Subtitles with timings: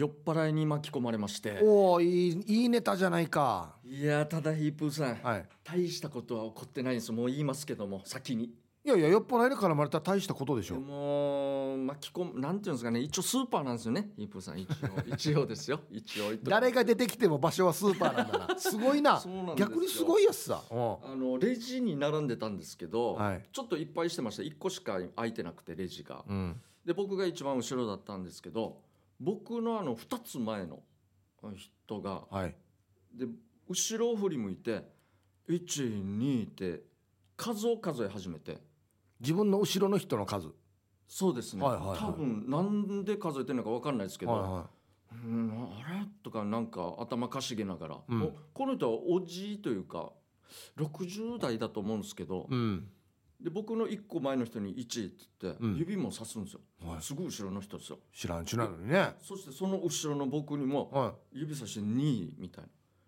[0.00, 1.58] 酔っ払いに巻き込まれまして。
[1.62, 3.74] おおいいいいネタじゃないか。
[3.84, 5.16] いやただヒープーさん。
[5.16, 5.46] はい。
[5.62, 7.12] 大したことは起こってないんです。
[7.12, 8.44] もう言いますけども先に。
[8.82, 13.00] いやいや酔っ払いに絡まれたら大したことでしでょも巻き込むなんていうんですかね。
[13.00, 14.08] 一応スーパーなんですよね。
[14.16, 14.58] ヒープーさん。
[14.58, 14.74] 一応。
[15.14, 15.80] 一応ですよ。
[15.90, 16.34] 一応。
[16.44, 18.56] 誰が出てきても場所はスーパーなんだな。
[18.58, 19.20] すごいな。
[19.20, 19.68] そうなんですよ。
[19.68, 20.78] 逆にすごいやつさうん。
[21.12, 23.44] あのレジに並んでたんですけど、はい。
[23.52, 24.42] ちょっといっぱいしてました。
[24.44, 26.24] 1個しか空いてなくてレジが。
[26.26, 26.62] うん。
[26.86, 28.80] で僕が一番後ろだったんですけど
[29.20, 30.82] 僕のあの2つ前の
[31.54, 32.54] 人がはい。
[33.14, 33.26] で
[33.68, 34.82] 後ろを振り向いて
[35.48, 36.82] 12って
[37.36, 38.58] 数を数え始めて。
[39.20, 40.48] 自分の後ろの人の数？
[41.06, 41.98] そうですね、はいはいはい。
[41.98, 44.70] 多分なんで数えてるのか分かんないですけど、はいは
[45.12, 46.06] うんあれ？
[46.22, 48.22] とかなんか頭かしげながら、うん。
[48.22, 50.12] おこの人はおじいというか
[50.78, 52.88] 60代だと思うんですけど、いうん
[53.42, 55.76] で僕の1個前の人に1って言って、うん。
[55.76, 57.02] 指も指すんですよ、はい。
[57.02, 57.98] すぐ後ろの人ですよ。
[58.14, 59.14] 知らんちなのにね。
[59.22, 62.64] そしてその後ろの僕にもは指さして2みたい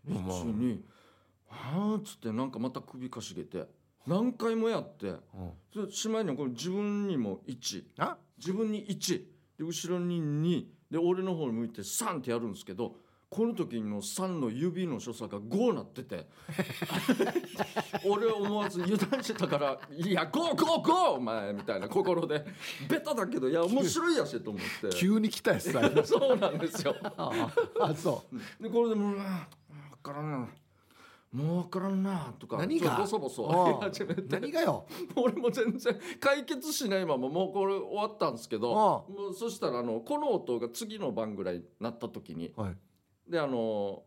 [0.09, 0.17] な。
[0.17, 0.37] うんまあ。
[0.39, 0.81] 12
[1.49, 3.67] はあっつってなんかまた首かしげて
[4.07, 5.11] 何回もやってい
[5.75, 5.91] うん。
[5.91, 8.17] しまいにはこれ自分にも1あ？
[8.39, 9.23] 自分に1
[9.59, 12.97] で後ろに2で俺の方に向いて3ってやるんですけど
[13.33, 16.27] この時の3の指の所作が5なってて。
[18.05, 22.45] 俺は思わず油断してたから「いや5 5 5お前」みたいな心で
[22.89, 24.91] ベタだけどいや面白いやしと思って。
[24.99, 26.95] 急に来たやつさ そうなんですよ。
[27.03, 28.25] ああそ
[28.61, 29.49] でこれでもうあ
[29.93, 30.49] 分からんな。
[31.33, 32.99] もう分からんなとか何が？
[32.99, 33.47] ボソボソ
[33.81, 34.41] 始めうて。
[34.41, 34.85] 何がよ？
[35.17, 38.73] 俺も全然解決しないままもうこれ終わったんですけど
[39.09, 42.77] あもうそしたらあのこの音が次の番ぐらいになった時にはい
[43.33, 44.03] であの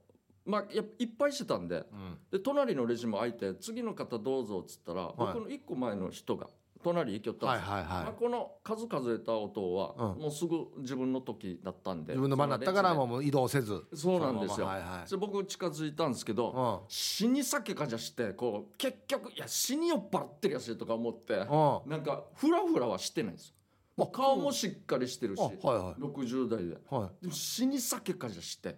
[0.45, 2.17] まあやいっぱいしてたんでうん。
[2.31, 6.47] で隣のレジも開いて次の方どうぞっつったら、僕の一個前の人が
[6.83, 10.21] 隣行きよったんはいですよ、はいはまあ、この数数えた音は、うん。
[10.21, 13.83] もうすぐ自分の時だったんでい自分の番だったからもう移動せず。
[13.95, 14.67] そうなんですよ。
[14.67, 15.09] ままはいはい。
[15.09, 16.87] で僕近づいたんですけど、うん。
[16.87, 21.89] 死に酒かじゃしてこう結局いや死に酔っ払ってるやしとか思ってうん。
[21.89, 23.49] なんかフラフラはしてないんです
[23.97, 24.05] よ。
[24.07, 26.01] 顔もしっかりしてるしあはいはい。
[26.01, 26.77] 60代で。
[26.87, 28.75] はでも死に酒かじゃして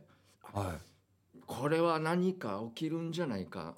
[0.53, 0.57] い。
[0.57, 0.75] は
[1.45, 3.75] これは何か起きるんじゃないか。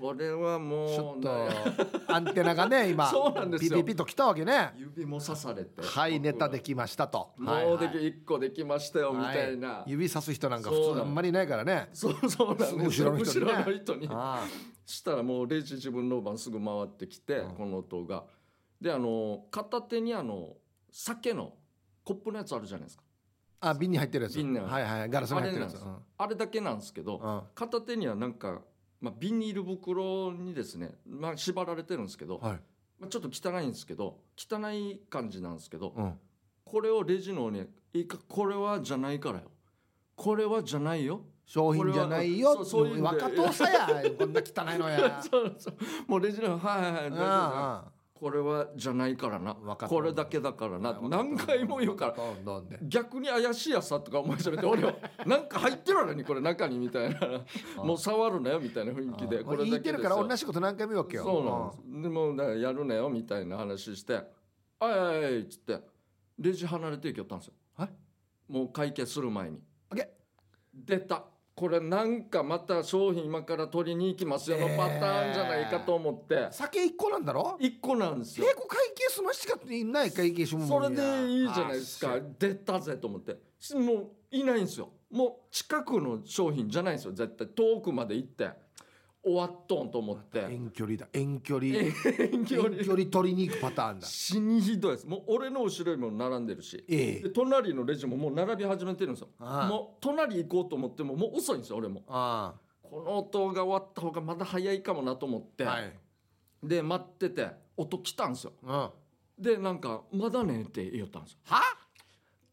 [0.00, 1.48] これはもういちょっとね
[2.08, 3.78] アンテナがね今そうなんですよ。
[3.78, 4.72] ピピピと来たわけね。
[4.76, 5.82] 指も刺されて。
[5.82, 7.32] はいネタできましたと。
[7.36, 7.88] もはいうはい。
[7.88, 11.88] でき1個できましたよみたいな、はい指さす人なんか普通あんまりいないからね。
[11.92, 13.12] そうそうなんですよ。
[13.12, 13.52] 後ろの人にね。
[13.52, 14.08] 後ろの人に。
[14.10, 14.46] あ
[14.84, 17.54] したらもうレジ自分の番すぐ回ってきて、うん。
[17.54, 18.24] この音が。
[18.80, 20.56] であの片手にあの
[20.90, 21.54] 酒の
[22.02, 23.03] コップのやつあるじゃないですか
[23.68, 24.36] あ瓶に入ってるやつ。
[24.36, 25.76] 瓶にはいはいガラスに入ってるやつ。
[26.18, 27.34] あれだけなんですけど、うん。
[27.34, 28.62] うん片手にはなんか、
[29.00, 32.60] まあ、ビニール袋にですね、まあ、縛られてるんですけど、はい。
[32.98, 36.14] まあ、ちょっと汚いんですけど汚い感じなんですけど、うん。
[36.64, 39.50] これをレジのねいいかこれはじゃないからよ。
[40.16, 41.22] これはじゃないよ。
[41.46, 42.64] 商品じゃないよ。
[42.64, 43.86] そういう若とさや。
[44.18, 45.20] こんな汚いのや。
[45.30, 45.76] そうそう。
[46.06, 47.04] もうレジの「はいはいはい。
[47.04, 47.84] 大丈夫ですあ
[48.24, 49.54] これはじゃないからな。
[49.54, 50.98] これだけだからな。
[51.02, 52.62] 何回も言うから。
[52.80, 54.94] 逆に怪しいやつさとか思い始めて俺は。
[55.26, 57.44] なんか入ってるのにこれ中にみたいな。
[57.84, 61.24] もう触るなよみたいな雰囲気でこれだけ言ってるから同じこと何回も言うわけよ。
[61.24, 62.02] そうなんです。
[62.02, 64.14] でもやるなよみたいな話して
[64.80, 65.82] 「あいあいあい」っつって
[66.38, 67.54] レジ離れていきよったんですよ。
[67.76, 67.90] はい
[68.48, 69.60] もう会計する前に。
[70.72, 76.48] 出たこれなんかまた商品今から取りに行きますよのパターンじゃないかと思って。
[76.50, 78.46] 酒一個なんだろ？1個なんですよ。
[78.46, 82.18] 稽古会計済ましかっていない会計しもそれでいいじゃないですか。
[82.38, 83.36] 出たぜと思って。
[83.74, 84.90] もういないんですよ。
[85.12, 87.12] もう近くの商品じゃないんですよ。
[87.12, 88.50] 絶対遠くまで行って
[89.24, 90.40] 終わっとんと思って。
[90.50, 91.08] 遠距離だ。
[91.12, 91.74] 遠距離。
[91.74, 91.92] 遠
[92.44, 92.76] 距離。
[92.76, 94.06] 遠距離取りに行くパターンだ。
[94.06, 95.06] 死にひどいです。
[95.06, 96.84] もう俺の後ろにも並んでるし。
[96.88, 97.22] ええ。
[97.22, 99.28] で隣のレジももう並び始めてるんですよ。
[99.38, 102.02] もう隣行こうと思ってももう遅いんですよ俺も。
[102.06, 105.92] あこの音が終わった方がまだ早いかもなと思って、あはい。
[106.62, 107.48] で待ってて
[107.78, 108.52] 音来たんですよ。
[109.38, 111.38] でなんか「まだね」って言ったんですよ。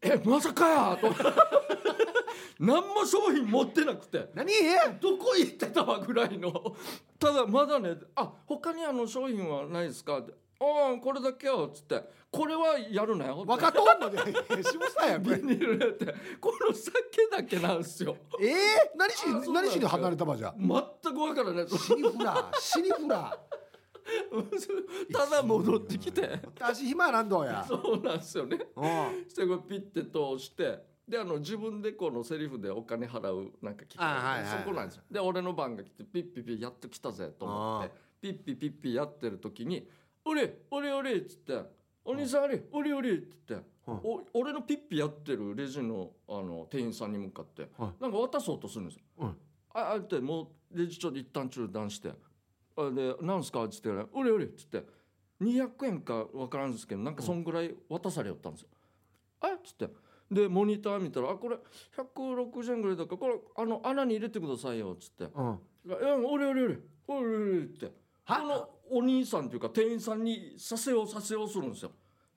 [0.00, 1.08] えまさかやと
[2.58, 4.28] 何も商品持ってなくて。
[4.34, 4.52] 何？
[5.00, 6.52] どこ行ってたわぐらいの。
[7.18, 10.18] ただまだねあ他にあの商品はないですか？
[10.18, 12.22] ってああこれだけよっつって。
[12.30, 15.88] これはやるなよ分かっとんので下さやビニールで。
[15.88, 16.92] ってこの酒
[17.30, 18.16] だけなんですよ。
[18.40, 18.54] ええ
[18.96, 21.68] 何し何しに離れたばじゃ全く分からない。
[21.68, 23.38] 死にフラ死にフラ
[25.12, 26.40] ただ戻ってきて。
[26.60, 27.64] 足暇なんどうや。
[27.68, 28.58] そうなんですよね。
[28.76, 29.24] うん。
[29.24, 35.02] そしてこれピッて通してであの自分でこのセリフでお金払うなんか聞あはいはいはいそこなんですよ。
[35.10, 37.92] で俺の番が来てピッピッピッやっと来たぜと思って
[38.22, 39.86] ピッピッピッピやってる時に
[40.24, 41.62] 「おれおれおれ」っつって
[42.02, 43.94] 「お兄さんあれおれおれ」って言ってうん。
[43.96, 49.02] お俺のピッピやってるレジのあの店員さんに向かって、はなんか渡そうとするんですよ。
[49.18, 49.36] うん。
[49.74, 52.14] ああってもうレジちょっと一旦中断して
[52.74, 54.82] 「あでなんすか?」っつって「うれうれ」っつって
[55.42, 58.68] 200円か分からんですけどなんかそんぐらい渡されよったんですよ。
[59.40, 59.90] あっつって
[60.32, 61.56] でモニター見たら「あこれ
[61.96, 67.92] 160円ぐらいだからこれあの穴に入れてくださいよ」っつってうん「いや俺俺俺俺俺俺」って
[68.24, 71.92] はこのお兄さんというか店員さんにさせようさせようするんですよ。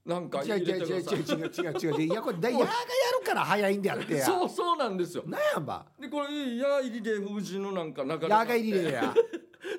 [0.05, 1.65] なんか違う入れ違う違うてください。
[1.65, 2.71] 違う違う違う違ういやこれだ矢がや
[3.19, 5.23] るから早いんであってやそうそうなんですよ。
[5.25, 6.27] なんやんばでこれ
[6.57, 9.13] 「や入りで封じのなんか流れがあって矢が入りでや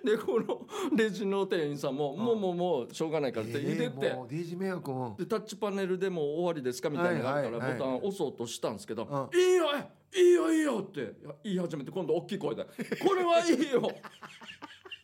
[0.06, 0.66] でこの
[0.96, 5.16] レジの店員さんも「もうもうもうしょうがないから」って入れえて、ーもうデイジー迷惑も。
[5.18, 9.66] でタッチパネルでもう終わりですかみたいなのがあるからボタン押そうとしたんですけど「ういいよ
[10.14, 11.12] えいいよいいよ」って
[11.42, 12.64] 言い始めて今度大きい声で
[13.04, 13.90] 「これはいいよ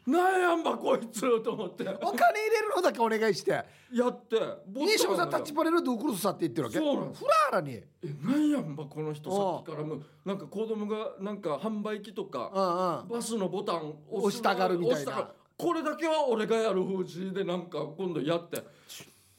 [0.06, 1.84] なんやんばこいつ」と思って。
[1.88, 3.52] お金入れるのだけお願いして。
[3.92, 4.36] やって。
[4.66, 6.78] ボ西本さんタッがチパネルドゥクルスさって言ってるわけ？
[6.78, 7.74] そうなんフラーラに。
[7.74, 7.86] え
[8.20, 10.04] なんやんばこの人さっきからもう。
[10.24, 15.30] なんか子供がなんか販売機とかバスのボタン押したがるみたいな。
[15.56, 18.62] これだけは俺がやる風じでなんか今度やって。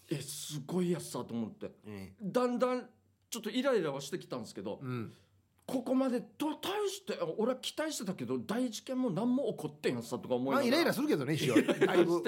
[0.09, 1.71] えすごいやつさと思って。
[2.21, 2.89] だんだん
[3.30, 5.13] ちょっとイライラはしてきたんですけどうん
[5.65, 10.62] ここまでと対して俺は期待してたけど大事件も何も起こってんやつさとか思いながら。
[10.62, 11.62] まあイライラするけどね 一応だ
[11.95, 12.21] いぶ。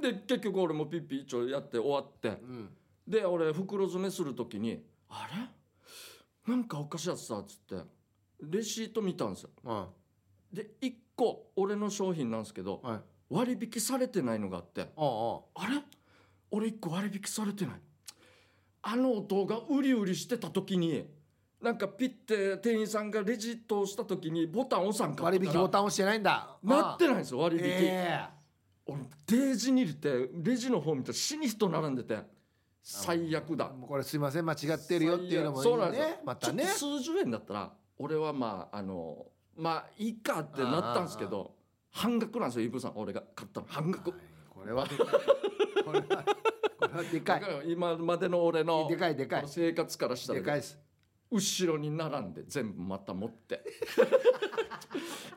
[0.00, 2.28] で結局俺もピッピ一応やって終わって。
[2.28, 2.70] うん。
[3.06, 5.28] で俺袋詰めする時に「あ
[6.46, 6.52] れ？
[6.52, 7.76] なんかおかしいやつさ」っつって。
[8.40, 9.50] レシート見たんですよ。
[9.64, 9.86] うん。
[10.52, 13.00] で1個俺の商品なんですけどはい。
[13.28, 14.90] 割引されてないのがあって。
[14.96, 15.82] あれ？
[16.50, 17.80] 俺1個割引されてない。
[18.82, 21.06] あの音がウリウリしてた時に
[21.64, 26.58] なんかピッて店員さんがレジ通した時にボタン押さんか割引ボタン押してないんだ。
[26.62, 28.28] なってないんですよ割引、え
[28.84, 32.18] 俺デージに入れてレジの方見たら死に人並んでて
[32.82, 33.72] 最悪だ。
[33.88, 36.06] これすいません間違ってるよっていうのもいいそうなんですよ。
[36.08, 36.64] ねまたね。
[36.64, 39.24] 数十円だったら俺はまああの
[39.56, 41.54] まあいいかってなったんですけど
[41.90, 42.92] 半額なんですよイブさん。
[42.96, 43.66] 俺が買ったの。
[43.70, 44.10] 半額。
[44.10, 44.18] はい。
[44.50, 45.06] これはでかい
[45.82, 46.00] これ
[46.88, 47.72] はでかい。
[47.72, 49.44] 今までの俺のでかいでかい。
[49.46, 50.78] 生活からしたらでかいです
[51.34, 53.60] 後ろに並んで全部また持って。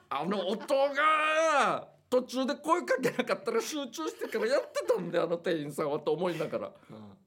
[0.09, 6.71] あの音が途中で声かけなかったら集中してからやってたんであの店員さんはと思いながら、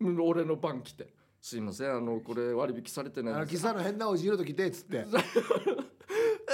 [0.01, 1.13] 俺の番来て
[1.43, 3.69] 「すいませんあのこれ割引されてないんです。
[3.69, 5.05] あの喫茶の変なおじいの時でっつって。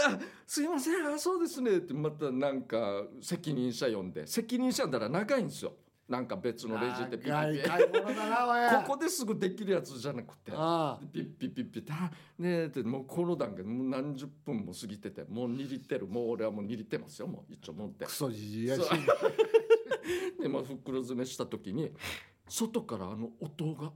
[0.09, 4.27] あすいませんあそうですね」ってまたなんか責任者呼んで。
[4.27, 5.75] 責任者呼んだら長いんですよ
[6.09, 16.07] なんか別のレジでピッピッここですぐできるやつじゃなくてあピッピッピッピッあねえってもうこの段階もう何十分も過ぎててもう握ってる。
[16.07, 18.05] もう俺はもう握ってますよもう一応持って。
[18.05, 18.83] クソじじいやし
[20.41, 21.91] でまあ袋詰めした時に
[22.49, 23.93] 外からあの音が。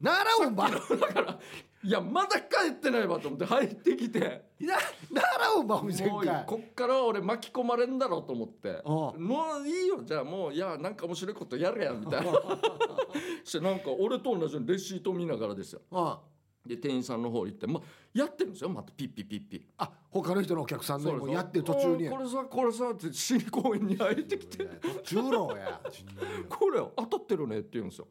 [0.00, 1.38] ならおんばだから
[1.84, 4.42] いやまだ帰ってないわと思って入ってきて。
[4.60, 4.74] な
[5.12, 8.80] ならおんばお店もうかいこっから俺巻き込まれんだろうと思って。
[8.84, 9.14] も
[9.62, 12.32] ういいよじゃあもういやなんか面白いことやれやみたいな。
[13.44, 15.82] してなんか俺と同じようにレシート見ながらですよ。
[15.90, 16.16] うん
[16.66, 17.82] で店員さんの方行って、まあ、
[18.14, 18.70] やってるんですよ。
[18.70, 22.08] またピッピッピッピあ他の人のお客さんのもやってる途中に。
[22.08, 24.64] これさこれさって新公園に入ってきて。
[25.04, 25.78] 途中ろや
[26.48, 28.08] これ当たってるねって言うんですよ。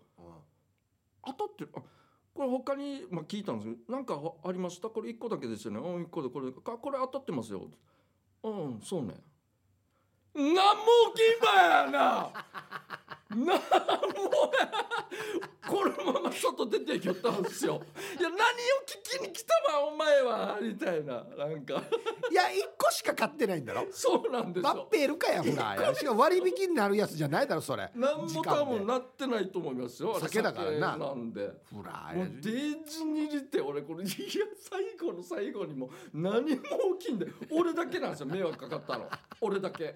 [1.25, 1.81] 当たってるあ
[2.33, 4.89] これ他に、まあ、聞いたんですけどなんかありました？
[4.89, 5.79] これ1個だけですよね。
[5.79, 7.69] うん1個でこれかこれ当たってますよ。
[8.43, 9.15] うんそうね。
[10.35, 10.53] なんも
[11.15, 12.31] 起きんばやな！
[13.35, 13.59] なんもや
[15.67, 17.81] このまま外出てきよったんですよ。
[18.19, 18.37] いや何を
[18.85, 21.81] 聞きに来たわお前はみたいななんか。
[22.29, 23.85] いや一個しか買ってないんだろ。
[23.91, 27.89] そうなんですマッよペールかやほらやしかも割引になるやつじゃないだろそれ。
[27.95, 30.91] 何も多分なってないと思いますよ酒だからな。
[30.91, 31.49] 酒なんで。
[31.73, 34.13] ほらもうデージに入れて俺これいや
[34.69, 36.61] 最後の最後にもう何も
[36.99, 39.09] 起きんで俺だけなんですよ迷惑かかったの。
[39.41, 39.95] 俺だけ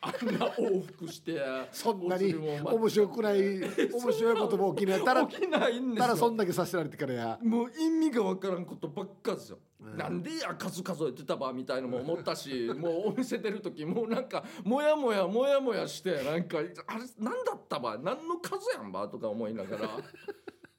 [0.00, 1.40] あんな往復して
[1.72, 5.04] そんなに面白くない面白いことも起きない。
[5.04, 7.38] たら起きないんですたらそよんだけさせられてからや。
[7.42, 9.96] もう意味がわからんことばっかですよ、うん。
[9.96, 16.70] なんでや数数えてたばみたいのも思ったし もうお店出る時もうなんかモヤモヤモヤモヤしてなんかあれ
[17.18, 19.86] 何だったば何の数やんばとか思いながら。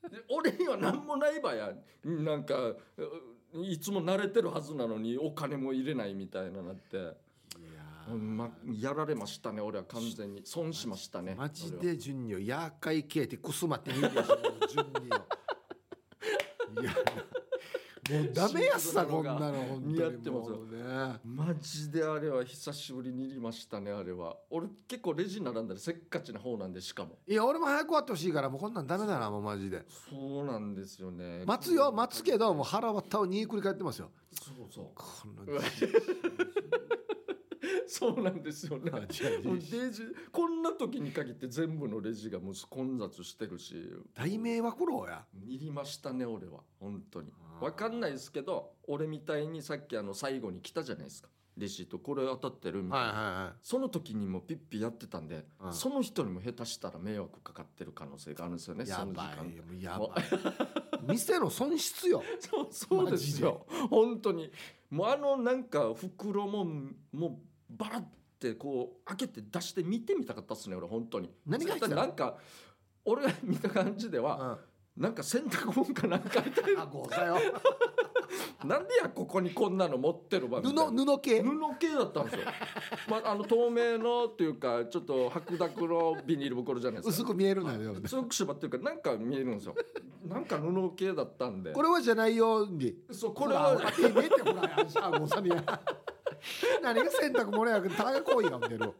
[0.10, 1.74] で俺には何もないばや。
[2.03, 2.56] なんか
[3.53, 7.15] ういつも慣れてるはずなのにお金も入れないみたいななって、うん
[8.10, 10.41] ま、やられましたね俺は完全に。
[10.46, 15.25] 損しましたねマジで順によやかいけってくすまってみるでしょ順によ。
[16.81, 16.91] いや
[18.12, 19.93] もうダメやっさこんなの本当に。
[19.93, 21.20] 似合ってね。
[21.24, 24.36] マジであれは久しぶりに入りましたねあれは。
[24.50, 27.20] 俺結構レジ並んだらせっかちな方なんでしかも。
[27.27, 29.84] いや俺も早く終わってほしいからもうこんなんダメだなもうマジで。
[30.10, 31.43] そうなんですよね。
[31.46, 34.10] 待つよ待つけどもう腹割ったを2繰り返ってますよ。
[34.34, 34.86] そうそう。
[34.96, 35.05] こ
[35.46, 35.60] の
[37.88, 38.92] そうなんですよね。
[38.92, 40.04] もうレジ。
[40.32, 43.76] こんな時に限って全部のレジがもう混雑してるし。
[44.14, 47.32] 大迷惑ろうやいりましたね俺は本当に。
[47.60, 51.30] わかんないですけど俺みたいにさっきあの最後に来たじゃないですか。
[51.58, 53.54] レシートこれ当たってるみたいな、はいはいはい。
[53.62, 55.74] その時にもピッピやってたんで、うん。
[55.74, 59.78] その人にも下手したら迷惑かかってる可能性があるんですよねやば間。
[59.78, 60.10] いやばい。
[61.12, 62.24] 店の損失よ。
[62.40, 63.66] そうそうですよ。
[63.90, 64.52] 本当に。
[64.90, 66.66] もうあのなんか袋も
[67.12, 67.38] もう
[67.78, 68.06] バラっ
[68.40, 71.30] てこう開けて出して見てみたかったっすね俺本当に。
[71.46, 72.01] 何が入ってたの？
[72.01, 72.38] なんか
[73.06, 74.60] 俺が見た感じでは、
[74.96, 76.80] なんか洗濯物かなんか入ってる。
[76.80, 77.38] あごさよ。
[78.63, 81.42] なんでやここにこんなの持ってるわ布布系？
[81.42, 82.42] 布系だったんですよ、
[83.10, 87.24] まあ、あの透明のっていうかちょっと白濁のビニール袋じゃないですか。
[87.24, 89.75] 薄く見えるんだよ強く縛っていうかなんか見えるんですよ。
[90.25, 91.74] なんか布系だったんで。
[91.74, 92.96] これはじゃないよに。
[93.12, 95.63] そうこれはは見えてほらあごさにや
[96.81, 98.93] 何が洗濯物やけどたが行為が見てる。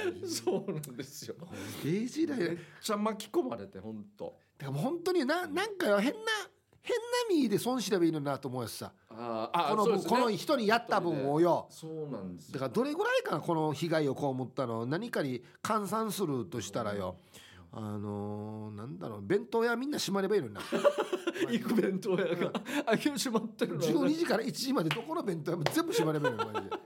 [0.26, 1.34] そうなんですよ。
[1.84, 2.50] デイジーだよ。
[2.50, 6.20] めっちゃ巻き込まれて本当だから本当にななんかよ変な
[6.82, 8.92] 変な身で損すればいいのになと思うやつさ。
[9.10, 10.02] あーあこのね。
[10.02, 11.66] この人にやった分をよ。
[11.70, 12.54] そうなんですよ。
[12.54, 14.86] だからどれぐらいかなこの被害を被ったの。
[14.86, 17.16] 何かに換算するとしたらよ。
[17.72, 19.22] あのー、なんだろう。
[19.22, 20.60] 弁当屋みんな閉まればいいのにな
[21.48, 22.52] 行く弁当屋が。
[22.86, 26.76] あ今日閉まってるの？12時から1時までどこの弁当屋も全部閉まればいいのにマジで。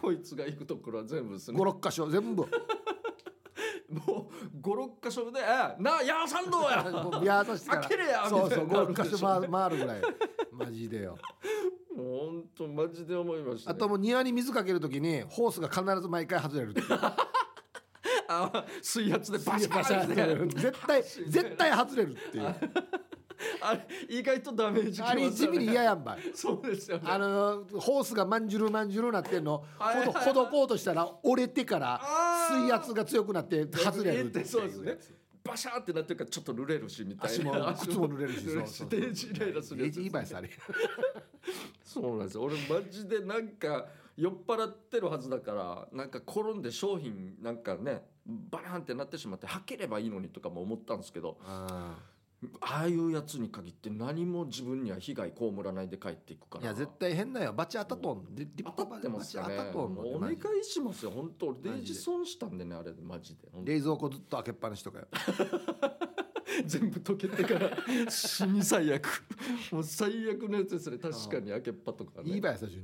[0.00, 2.46] こいつが行くところは全部ですね56箇所全部。
[3.92, 5.40] もう56箇所で
[5.78, 10.02] 「なあヤーサンドや!」もうやさしてから開けれやそうそうみたいな56箇所回る回るぐらい
[10.50, 11.18] マジでよ
[11.94, 16.74] もう本当マジで思いました、ね、あともう庭に水かけるときにホースが必ず毎回外れる
[18.28, 20.06] あ水圧でバシバシャ
[20.48, 22.54] 絶対絶対外れるっていう
[23.62, 25.58] あれ意外とダメージきあれますよね。
[25.58, 26.18] 地味に嫌やんばい。
[26.34, 27.04] そうですよね。
[27.06, 29.64] あのホースがまんじゅるまんじゅるなってんの。
[29.78, 32.62] ほどほどこうとしたら折れてからあー。
[32.62, 34.98] 水圧が強くなって外れるってそうですね。
[35.44, 37.74] バシャーってなってるからちょっと濡れるしみたいな。
[37.74, 38.88] 靴も濡れるし濡れるそうそう。
[38.88, 39.92] デージイライラするや。
[41.84, 42.42] そうなんですよ。
[42.42, 51.38] 俺マジでなんか酔っ払ってるはずだからなんか転んで商品なんかねバランってなってしまって履ければいいのにとかも思ったんですけど
[52.60, 56.62] あああいうやつに限って何も自分には被害被らないで帰っていくから。
[56.62, 57.52] ーいや絶対変だよ。
[57.52, 59.56] バチ当たっとんでリ当たってますかね。
[59.56, 61.10] バチ当たっとんもうお願いしますよ。
[61.12, 63.48] 本当俺デージ損したんでねあれマジで。
[63.64, 65.06] 冷蔵庫ずっと開けっぱなしとかよ。
[66.66, 67.76] 全部溶けてから。
[68.10, 69.06] 死に最悪。
[69.70, 70.98] もう最悪のやつですね。
[70.98, 72.30] 確かに開けっぱとかね。
[72.32, 72.82] いいばい最初に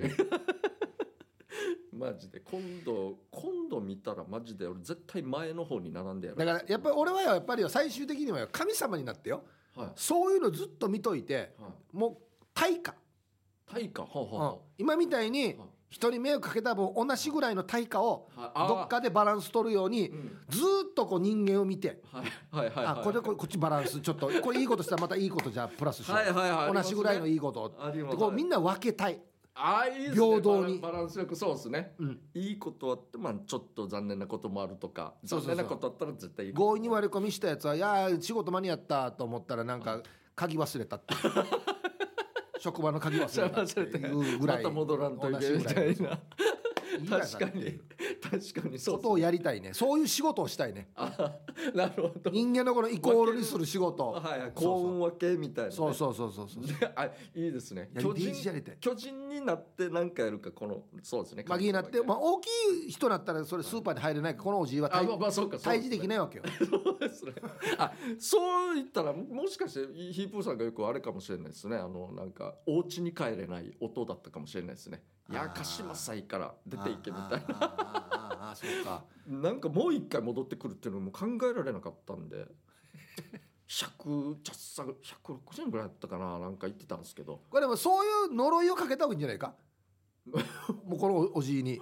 [1.99, 2.41] マジで。
[2.41, 6.39] 今度今度見たらマジで俺絶対前の方に並んでやる。
[6.39, 9.45] だからやっぱり俺はよやっぱりよ最終的にはよ神様になってよ。
[9.77, 9.89] はい。
[9.97, 11.97] そういうのずっと見といてはい。
[11.97, 12.17] もう
[12.55, 12.95] 対価、
[13.71, 14.31] 対価はあうん。
[14.31, 15.57] は今みたいに
[15.91, 20.39] 人に迷惑かけた分同じぐらいの対価をどっかでバランス取るようにうん。
[20.49, 22.03] ずーっとこう人間を見て。
[22.13, 22.23] は
[22.65, 24.01] いあこれこれこっちバランス。
[24.01, 26.71] ちょっとこれいいことしたらまたいいことじゃあプラスしよはいはいはい。
[26.71, 27.73] う同じぐらいのいいこと
[28.17, 29.21] こうみんな分けたい
[29.61, 30.79] ああいいですね平等に。
[30.79, 31.95] バランスよくそうですね。
[31.99, 32.21] うん。
[32.35, 36.55] いいことあってまあちょっと残念なこともあるとか残念なことあったら絶対いい。
[36.55, 40.01] 強引に割り込みしたやつは「いやー仕事間に合った」と思ったらなんか
[40.37, 41.15] 鍵忘れたって
[42.61, 46.19] 職場の鍵忘れたっていうぐらい また戻らんといけみたいな
[47.09, 47.81] 確かに。
[48.23, 49.75] 確かにそうことをやりたいね。
[49.75, 50.91] そういう仕事をしたいね。
[50.95, 51.39] あ
[51.75, 52.31] なるほど。
[52.31, 54.11] 人間のこのイコールにする仕事。
[54.11, 55.77] はいはい幸運分けみたいなね。
[55.77, 56.67] そうそうそうそうそう。
[56.67, 57.91] で あいいですね。
[57.95, 58.33] や巨人
[58.81, 61.45] 巨人になって何かやるかこのそうですね。
[61.47, 62.47] マギになって、まあ、大き
[62.87, 66.45] い人だったらそれスーパーに入れないからこのおじいはあ退まあまあそうかそう退治できないわけよ。
[66.59, 67.33] そうですね。
[67.79, 71.77] あそう言ったらもしかしてヒープーさんがよくあれかもしれないですね。
[71.77, 77.57] あのなんかお家に帰れない音だったかもしれないですね「いや鹿島祭から出ていけ」みたいな。
[77.61, 82.47] ああそうかなんかもう一回戻ってくるっていうのも考えられなかったんで
[83.69, 89.55] 100ちゃっさ160ぐらいだったかななんか言ってたんですけどこれでもそういう呪いをかけた方がいいんじゃないか
[90.85, 91.81] もうこのおおじいに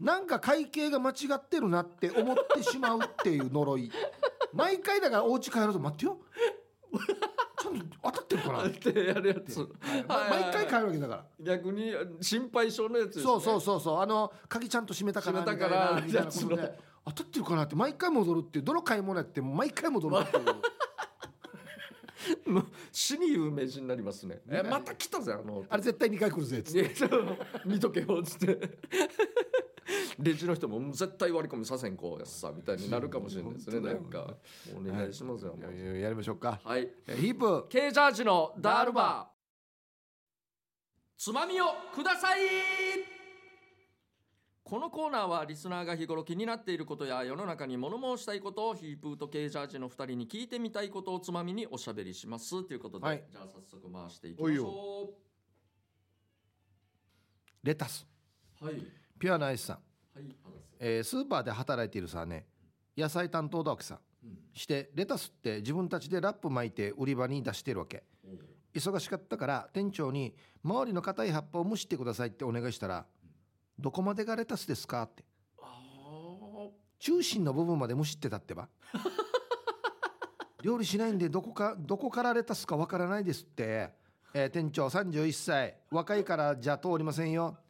[0.00, 3.92] なんか会計が間違ってるなって思ってしまうっていう呪い
[4.52, 6.18] 毎回だからお家帰ると待ってよ
[7.76, 9.06] ちゃんと当たってるかなあって。
[9.06, 9.58] やるやつ
[10.06, 11.24] ま毎回帰るわけだから。
[11.40, 13.22] 逆に心配性のやつね。
[13.22, 14.00] そうそうそうそう。
[14.00, 17.76] あの鍵ちゃんと閉めたかな閉めたからみたいなみたいなことやで当たってるかなって。
[17.76, 20.44] 毎回戻るっていうどの買い物やっても毎回戻るっていう。
[22.46, 24.40] もう死に有名人になりますね。
[24.48, 27.10] えまた来たぜあのあれ絶対2回来るぜっつって。
[27.64, 28.78] 見とけよっつって
[30.18, 34.36] レジの人も絶対割り込みさせんこうやっさみたいになるかもしれないですねなんか。
[34.76, 35.74] お願いしますよ、もう。
[35.74, 36.60] ややりましょうか。
[36.64, 36.90] はい。
[37.06, 37.68] えヒープ。
[37.68, 39.38] K ジャージのダールバー。
[41.16, 42.40] つまみをください。
[44.62, 52.62] このコーナーはリスナーが日頃気になっていることや世の中に物申したいことをヒープーと K ジャージの2人に聞いてみたいことをつまみにおしゃべりします。
[52.64, 53.24] ということで、はい。
[53.30, 55.14] じゃあ早速回していきましょ
[57.62, 58.06] レタス。
[58.60, 59.78] うはいピュアナアイスさん、
[60.14, 60.36] はい
[60.80, 62.46] えースーパーで働いているさね。
[62.96, 64.38] 野菜担当だわけさうん。
[64.54, 68.04] してレタスって自分たちでラップ巻いて売り場に出してるわけ。
[68.24, 68.38] おう。
[68.74, 73.06] 忙しかったから店長に周りの硬い葉っぱを蒸してくださいってお願いしたら
[73.78, 75.24] 「どこまでがレタスですか?」って。
[75.60, 76.68] あ
[77.00, 78.68] 中心の部分まで蒸しってたってば。
[80.62, 83.90] 料理しないんでどこかどこからレタスかわからないですって、
[84.34, 85.76] えー店長31歳。
[85.90, 87.56] 若いからじゃ通りませんよ。
[87.64, 87.67] ー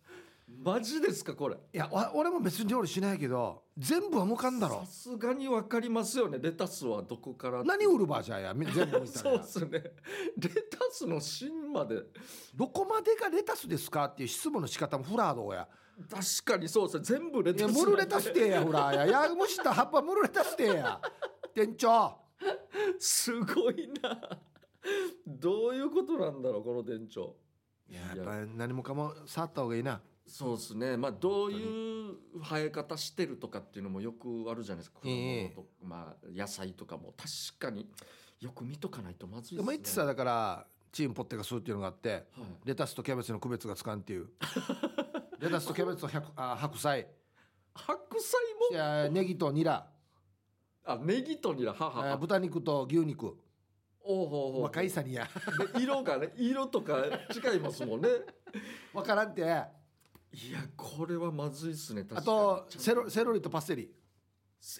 [0.49, 1.57] マジですかこれ？
[1.57, 4.81] いやわ俺も別に料理しないけど全部は向かんだろ。
[4.81, 6.38] さすがにわかりますよね。
[6.40, 9.71] レタスはどこから何売るばじゃあやみ全部そうらっすね。
[9.71, 12.02] レタスの芯まで。
[12.55, 15.69] どこまでがレタスですかっていう質問の仕方もフラードや。
[16.11, 17.21] 確かにそうですね。
[17.21, 19.07] 全部レタスムルレタスてやフラーや。
[19.07, 21.00] や蒸した葉っぱムルレタスてや。
[21.55, 22.17] 店長。
[22.99, 24.19] すごいな。
[25.26, 27.37] どういうことなんだろうこの店長。
[27.88, 30.97] いややっぱり何もかも触った方がいいなそうですね。
[30.97, 35.00] まあどういう生え方してるとかっていうのもよくあるじゃないですか。
[35.00, 35.12] 果え。
[35.12, 37.14] え物とまあ野菜とかも。
[37.16, 37.88] 確かに。
[38.40, 39.58] よく見とかないとまずいですね。
[39.58, 42.23] でもいつさだからチームポッテがするっていうのがあってはい。
[42.64, 44.28] レタスとキャベツの区別がつかんっていう。
[45.40, 47.08] レタスとキャベツと白あ白菜。
[47.75, 48.68] 白菜も？
[48.70, 49.90] いやネギとニラ。
[50.85, 51.73] あネギとニラ。
[51.73, 53.38] ははあは豚肉と牛肉。
[54.11, 55.28] おうほうほう若いさにや
[55.75, 57.04] で色がね色とか
[57.52, 58.08] 違いますもんね。
[58.94, 59.42] わからんって
[60.32, 63.90] いやこれはまずいっすね確かあにとセロセロリとパセリ。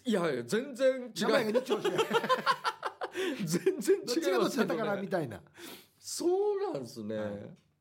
[0.05, 1.11] いやいや全然違う。
[3.45, 5.41] 全然違いどっちかなみねたいな。
[5.99, 7.31] そうなんですね、、は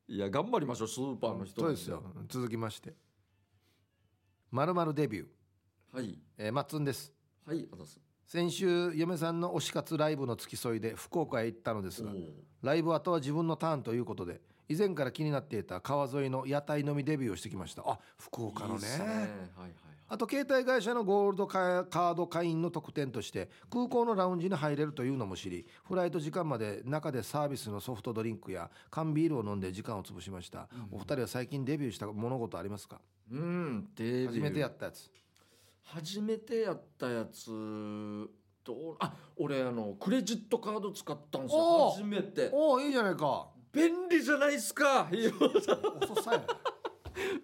[0.08, 0.18] い。
[0.18, 2.02] や頑張りましょうスーパーの人もそうですよ。
[2.28, 2.94] 続きまして。
[4.50, 6.18] まるまるデビュー、はい。
[6.36, 7.12] えー、マッツンです。
[7.44, 12.12] はいあざっす先週嫁さんの推し活ライブの付き添いで福岡へ行ったのですが
[12.60, 17.82] ライブ後は自分のターンということで以前から気になっていた川沿いの屋台飲みデビューをしてきました。
[17.86, 18.88] あ福岡のね。
[18.88, 19.28] はいはいはい。
[20.10, 30.96] あと携帯会社のゴールドカカード会員の特典として空港のラウンジに入れるというのも知りフライト時間まで中でサービスのソフトドリンクや缶ビールを飲んで時間を潰しました、うん。
[30.96, 33.02] お二人は最近デビューした物事ありますか？
[33.30, 34.26] うんデビュー。
[34.28, 35.10] 初めてやったやつ。
[35.84, 37.50] 初めてやったやつ
[38.64, 41.90] どうあ俺あのクレジットカード使ったんですよ。
[41.90, 42.48] 初めて。
[42.52, 45.08] おおいいじゃないか便利じゃないですか。
[45.10, 46.42] 遅さや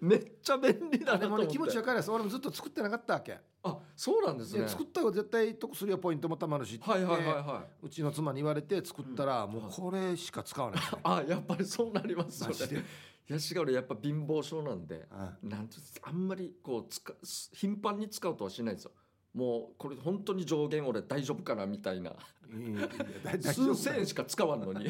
[0.01, 3.37] めっちゃ便利だなでもね気持ちわかるやつ俺もずっと作ってなかったわけ。
[3.63, 4.61] あそうなんですね。
[4.61, 12.85] で作った方が絶対得するよポイントもたまるしはいはいはいはうちの妻に言われて作ったらもうこれしか使わない、ね いあやっぱりそうなりますよね。
[13.27, 15.07] いやしか俺やっぱ貧乏症なんで
[15.43, 15.49] うん。
[15.49, 17.13] なんてあんまりこう使
[17.53, 18.91] 頻繁に使うとはしないんですよ。
[19.33, 22.15] もうこれ本当に上限俺大丈夫かなみたいな。
[23.41, 24.89] 数千円しか使わんのに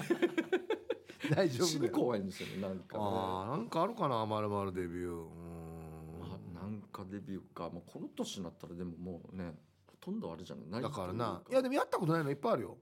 [1.36, 1.92] 大丈死夫だよ。
[1.94, 3.04] に怖いんですよねなんかね。
[3.04, 5.12] あーなんかあるかなまるまるデビュー。
[5.12, 6.58] うーん。
[6.58, 9.58] あなんかデビューか、まあ、この年になったらでももうね
[9.88, 10.82] ほとんどあれじゃない。
[10.82, 11.42] だからとな。
[11.50, 12.78] いやでもやったことないのいっぱいあるよ。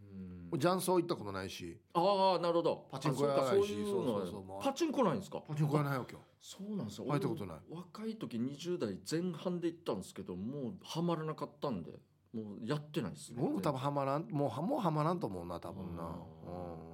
[0.00, 0.60] うん。
[0.60, 1.78] 雀荘行ったことないし。
[1.94, 2.86] ああなるほど。
[2.90, 5.40] パチンコ屋あそうかないしそうそうそうまあパチンコないんですか？
[5.40, 6.20] パチンコやないわけよ。
[6.40, 7.06] そうなんですよ。
[7.08, 7.56] 入ったことない。
[7.70, 11.92] 俺若い時20代前半で行ったんですけどもうハマらなかったんで
[12.32, 13.40] もうやってないですね。
[13.40, 16.02] 僕も多分ハマらんもうはもうハマらんと思うな多分な。
[16.02, 16.06] あ
[16.46, 16.93] う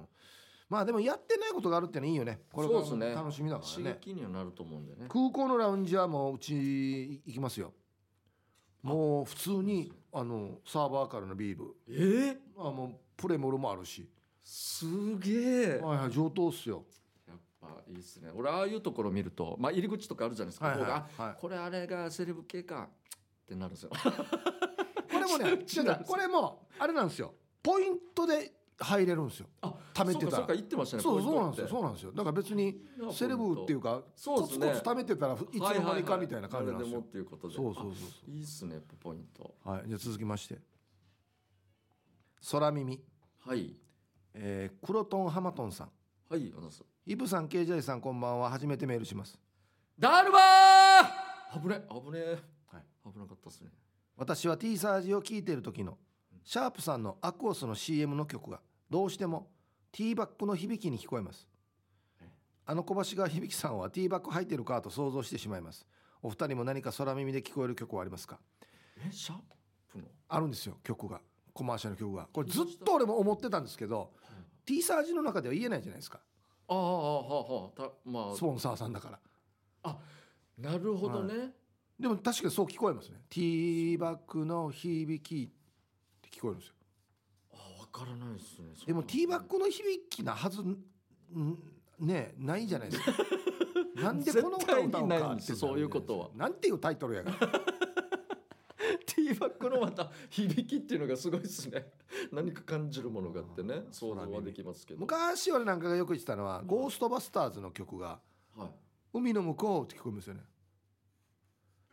[0.71, 2.39] まあでもやってないことがあるってのはいいよね。
[2.49, 3.13] これからそうですね。
[3.13, 5.07] 楽しみだから刺ね激にはなると思うんでね。
[5.09, 7.73] 空港のラウンジはもううち行きますよ。
[8.81, 12.27] もう普通にあのサーバーからのビールえ？
[12.29, 14.09] えあもうプレモルもあるし。
[14.45, 14.85] す
[15.19, 15.79] げえ。
[15.79, 16.85] はいはい上等っすよ。
[17.27, 18.29] やっぱいいですね。
[18.33, 21.35] 俺ああいうところ見るとまあ入り口とかあるじゃないですか、はいはいはい。
[21.37, 22.87] これあれがセレブ系か
[23.43, 23.89] ってなるんですよ。
[23.91, 25.65] これもね
[26.07, 27.33] これもあれなんですよ。
[27.61, 29.47] ポイントで入れるんですよ。
[29.61, 30.31] あ貯めてたら。
[30.37, 32.11] そうか言ってましたねそうそうなんですようそうなんですよ。
[32.11, 34.67] だから別にセレブっていうかそうですね。
[34.67, 36.91] コツコツ貯めてたらいつの間にかみたいな感じなんですよ。
[36.91, 37.55] 誰でもっていうことで。
[37.55, 39.53] そうそうそうあいいっすねポイント。
[39.63, 40.59] そうはいじゃあ続きまして。
[42.51, 42.99] 空耳。
[43.45, 43.75] はい。
[44.33, 45.89] えー、クロトンハマトンさん。
[46.29, 46.83] はいあす。
[47.05, 48.49] イブさん KJ さんこんばんは。
[48.49, 49.37] 初めてメールします。
[49.99, 51.61] ダルバー！
[51.61, 52.39] 危ね危ねえ、
[52.71, 52.83] はい。
[53.11, 53.69] 危なかったっすね。
[54.15, 55.97] 私は T サージを聴いている時の
[56.43, 58.59] シャープさんのアクオスの CM の曲が
[58.91, 59.47] どうしても
[59.93, 61.47] ティーバッグの響きに聞こえます。
[62.65, 64.81] あの小橋川響さんはティーバッグ履いてるか？
[64.81, 65.87] と想像してしまいます。
[66.21, 68.37] お二人も何か空耳で聞こえる曲はありますか？
[68.97, 69.37] えシャー
[69.91, 70.03] プの？
[70.27, 71.21] あるんですよ曲が。
[71.53, 72.27] コマーシャルの曲が。
[72.31, 74.11] これずっと俺も思ってたんですけど
[74.65, 76.19] T サージの中では言えないじゃないですか。
[76.67, 79.19] ああああはあたまスポンサーさんだから。
[79.83, 79.97] あ
[80.57, 81.53] なるほどね、
[81.97, 83.21] でも確かにそう聞こえますね。
[83.29, 86.75] ティーバッグの響きって聞こえるんですよ
[87.91, 90.77] からないですねでもティーバッグの響きなはずん
[91.99, 93.11] ねないじゃないですか。
[94.01, 97.37] なんでこの歌を歌うかんですよそういうことはなんていうタイトルやから
[99.05, 101.91] ティーバッグのまた響きっていうのがすごいですね。
[102.31, 103.85] 何か感じるものがあってね。
[103.91, 104.99] 想像はできますけど。
[105.01, 108.19] 昔俺なんかがよく言ってたのは「ゴーストバスターズ」の曲が
[108.55, 108.69] はい
[109.13, 110.41] 「海の向こう」って聞こえますよね。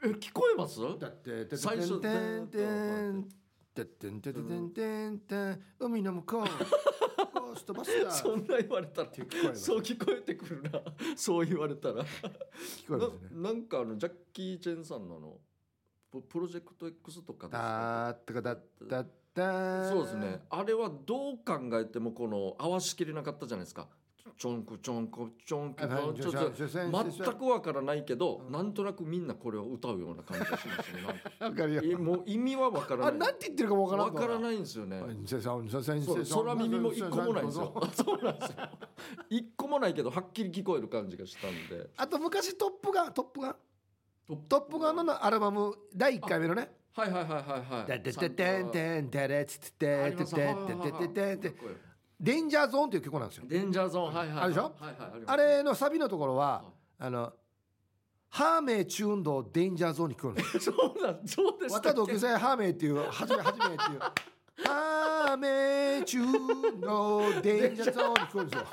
[0.02, 0.80] え聞こえます？
[0.98, 2.66] だって最初てんてんて
[3.10, 3.28] ん
[3.86, 6.44] てんてんてんてんてん海の向こう。
[7.40, 10.70] ゴーストバスターズそんな言われたらって聞こえますそう聞こえてくるな。
[11.16, 12.04] そう言われたら。
[12.04, 12.08] 聞こ
[12.90, 13.28] えますね。
[13.32, 15.38] ななんかあのジャッキー・チェンさんのあの
[16.10, 20.40] ププロジェクト X とかですかだーったかだったったそうですね。
[20.50, 23.88] あれはどう考えてもこの合わしきれなかったじゃないですか
[24.36, 31.02] ちょんくちょんくちょんくちょんちょっと全くわからないけど、なんとなくみんなこれを歌うような感じがしますね
[31.38, 31.64] なんか。
[31.98, 33.18] もう意味はわからあない。
[33.20, 35.02] なんて言ってるかもわからんわからないんですよね。
[35.24, 36.44] せさんせさんそうせさん。
[36.44, 37.82] 空耳も一個もないんですよ。
[37.94, 38.56] そうなんですよ。
[39.30, 41.90] 一個もないけどはっきり聞こえる感じがしたんで。
[41.96, 43.56] あと昔トップガントップガン？
[44.26, 46.70] トップトップガンのアルバム第1回目のね。
[46.94, 48.02] はいはいはいはいはい。
[48.02, 51.87] ててててんてんてれつっててててててててて
[52.20, 53.44] デンジャーゾーンっていう曲なんですよ。
[53.46, 54.38] デンジャーゾーンはいはい。
[54.44, 54.62] あるでしょ？
[54.62, 55.22] はいはい。
[55.26, 56.62] あれのサビのところはは
[56.98, 57.32] あの
[58.30, 60.74] ハーメイチューンドデンジャーゾーンに聞こえるんですよ。
[60.76, 64.00] そうなんそうです渡同級生ハーメイっていうはじめはじめっていう。
[64.66, 68.66] ハーメイチューンドデンジャーゾーンに聞こえるんですよ。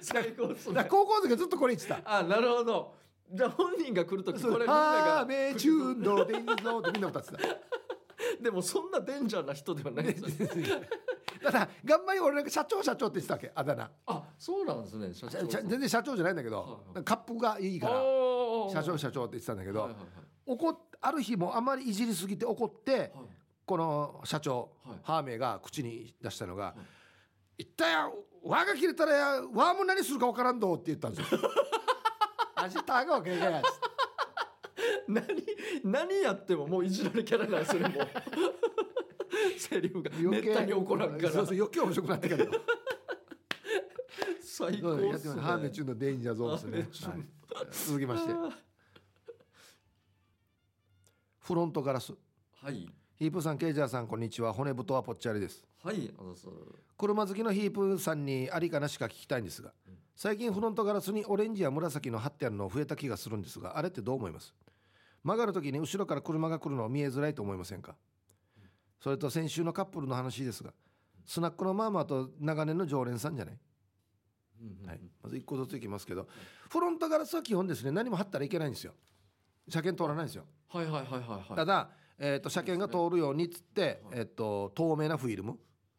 [0.00, 0.84] 最高ですね。
[0.90, 2.18] 高校生がずっとこれ言ってた。
[2.18, 2.94] あなるほど。
[3.32, 4.72] じゃあ本人が来るときこれみんなが。
[4.74, 7.38] ハーメイチューンドデンジャーゾーンってみんな歌ってた。
[8.42, 10.48] でもそんなデンジャーな人ではないですよ
[11.46, 13.90] ただ頑張り俺なんか社長社長って言ってたわけあだ名。
[14.06, 17.04] あそうなんですね社社社全然社長じゃないんだけど、はいはい。
[17.04, 17.94] カップがいいから
[18.72, 20.06] 社長社長って言ってたんだけど、はいはいはい。
[20.46, 23.10] 怒っある日もあまりいじりすぎて怒ってはい。
[23.64, 26.74] この社長、はいハーメイが口に出したのが
[27.58, 28.10] 「言ったや
[28.42, 31.40] 輪が切れたらや輪も何するか分からんど」って言ったんですよ。
[32.62, 33.86] 明日がわけがやつって
[35.08, 35.26] 何
[35.84, 38.02] 何やってももういじられキャラなんですよねも。
[38.02, 38.06] う
[39.58, 41.32] セリフがめったに怒らんから。
[41.32, 42.50] そうそう余計面白くなってくる
[44.42, 45.40] 最高っすね。
[45.40, 47.26] ハーメイ中のデンジャーゾーンですね、はい。
[47.70, 48.32] 続きまして。
[51.40, 52.14] フロントガラス。
[52.54, 52.88] はい。
[53.16, 54.52] ヒープさんケイジャーさんこんにちは。
[54.52, 55.64] 骨太はぽっちゃりです。
[55.82, 59.72] はいあのそう車好きのヒープさんにありかなしか聞きたいんですが
[60.16, 64.54] 最近フロントガラスにオレンジや紫の貼ってあるの増えた気がするんですがあれってどう思います？
[65.22, 67.94] 曲がる時に後ろから車が来るの見えづらいと思いませんか？
[69.00, 70.72] それと先週のカップルの話ですが
[71.24, 73.58] スナックのマーマーと長年の常連さんじゃない、
[74.62, 76.28] うんうんはい、まず1個ずついきますけど
[76.68, 78.94] フロントガラスは基本ですね何も貼ったらいけないんですよ。
[79.68, 80.44] 車検通らないんですよ。
[80.68, 81.56] はいはいはいはいはい。
[81.56, 85.58] ただ、えー、と車検が通るようにっつって、えー、と透明なフィルム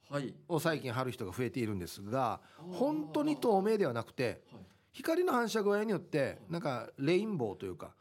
[0.09, 0.33] はい。
[0.47, 2.39] を最近貼る人が増えているんですが
[2.71, 4.61] 本当に透明ではなくてはい。
[4.93, 7.93] 光の反射具合によってなんかレインボーというか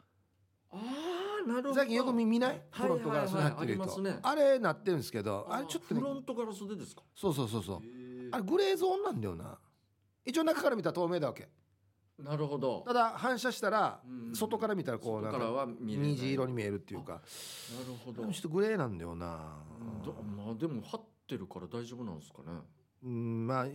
[0.71, 0.79] ああ
[1.73, 2.49] 最近よく見見ない？
[2.49, 3.81] はいフロントガラスに貼ってる人。
[3.81, 4.19] はいはいね。
[4.23, 6.01] あれなってるんですけどあれちょっとね。
[6.01, 7.01] フロントガラスでですか？
[7.15, 7.81] そうそうそうそう。
[8.31, 9.57] あれグレーゾーンなんだよな。
[10.25, 11.47] 一応中から見たら透明だわけ。
[12.19, 12.83] なるほど。
[12.87, 14.35] ただ反射したらうん。
[14.35, 17.13] 外から見たらこうなん外か虹色に見えるっていうか。
[17.13, 17.23] なる
[18.03, 18.23] ほど。
[18.31, 19.59] ちょっとグレーなんだよな。
[20.03, 22.59] どまあでも貼ってるから大丈夫なんですかね。
[23.03, 23.65] うんまあ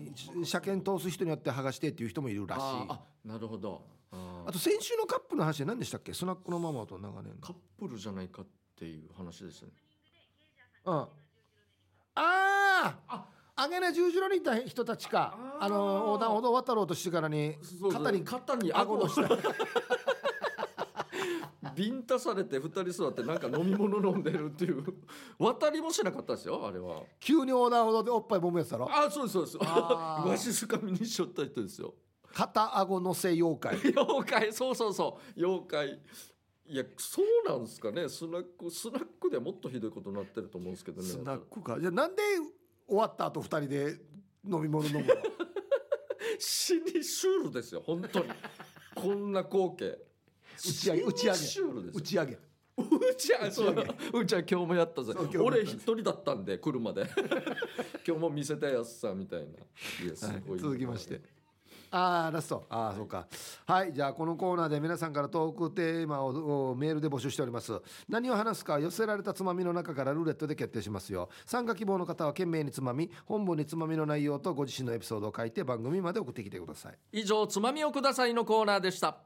[0.45, 3.29] 車検通す人によって剥がしてっていう人もいるらしい。
[3.29, 3.83] なるほど
[4.47, 6.13] あと先週のカップの話で何でしたっけ？
[6.13, 7.41] スナックのママと長年の。
[7.41, 8.47] カップルじゃないかっ
[8.77, 9.71] ていう話ですね。
[10.85, 10.95] うん。
[10.95, 11.09] あ
[12.15, 15.37] ああげな十字路にいた人たちか。
[15.61, 17.57] あの横断歩道渡ろうとしてからに
[17.93, 19.23] 肩に肩に顎の下
[21.75, 24.85] ビンタされて二人座ってなんか飲み物飲んでるっていう。
[25.39, 27.03] 渡りもしなかったですよあれは。
[27.21, 28.89] 急に横断歩道でおっぱい揉むやつだろ？
[28.91, 29.57] あそうですそうです。
[29.63, 31.95] わしづかみにしよった人ですよ
[32.33, 33.77] 肩顎のせ妖怪。
[33.95, 35.41] 妖怪そうそうそう。
[35.41, 36.01] 妖怪。
[36.67, 38.09] いやそうなんですかね。
[38.09, 41.09] スナックスナックではもっとひどいことになってると思うんですけどね。
[41.09, 41.79] スナックか。
[41.79, 42.23] じゃあなんで
[42.87, 44.01] 終わった後二人で
[44.45, 45.07] 飲み物飲むの？
[46.39, 48.27] 死にシュールですよ本当に。
[48.95, 49.99] こんな光景。
[50.57, 51.39] 打ち上げ打ち上げ。
[51.39, 51.99] シュールですよ。
[51.99, 52.33] 打ち上げ。
[52.33, 53.87] 打うちゃんそう。
[54.21, 55.13] うちゃん今日もやったぜ。
[55.39, 57.03] 俺一人だったんで車で。
[58.07, 59.47] 今日も見せたやつさみたいな。
[60.05, 61.21] いやすごい、続きまして
[61.95, 62.67] ああラスト。
[62.71, 63.27] ああそうか。
[63.67, 67.81] はいじゃあこのコーナーで皆さんからトークテーマをおメールで募集しております。
[68.09, 71.29] 何を話すか寄せられたつまみの中からルーレットで決定しますよ。
[71.45, 76.99] 参加希望の方は懸命につまみ本文につまみの内容とご自身のエピソードを書いて番組まで送ってきてください。
[77.13, 79.19] 以上つまみをくださいのコーナーでした。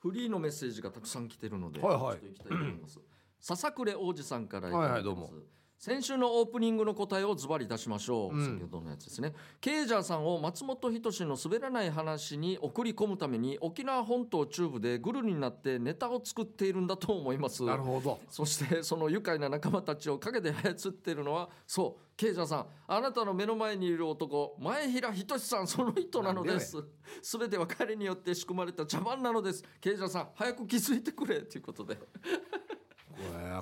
[0.00, 2.18] フリーのメッセージがたくさん来てるので、はいはい。
[2.18, 2.98] ちょっと行きたいと思います。
[3.38, 8.44] 笹暮王子さんからいただいてます、はいはいどうも先週のオープニングの答えをズバリ出しましょう、うん。
[8.44, 9.32] 先ほどのやつですね。
[9.62, 17.62] ケイジャーさんを松本人志の滑らない話に送り込むために沖縄本島中部でグルになってネタを作っているんだと思います。
[17.64, 18.20] なるほど。
[18.28, 22.66] そしてその愉快な仲間たちを陰で操っているのはそうケイジャーさん。
[22.86, 26.76] あなたの目の前にいる男前平仁さんその人なのです。
[27.22, 29.64] 全ては彼によって仕組まれた茶番なのです。
[29.80, 31.40] ケイジャーさん早く気づいてくれ。
[31.40, 31.96] ということで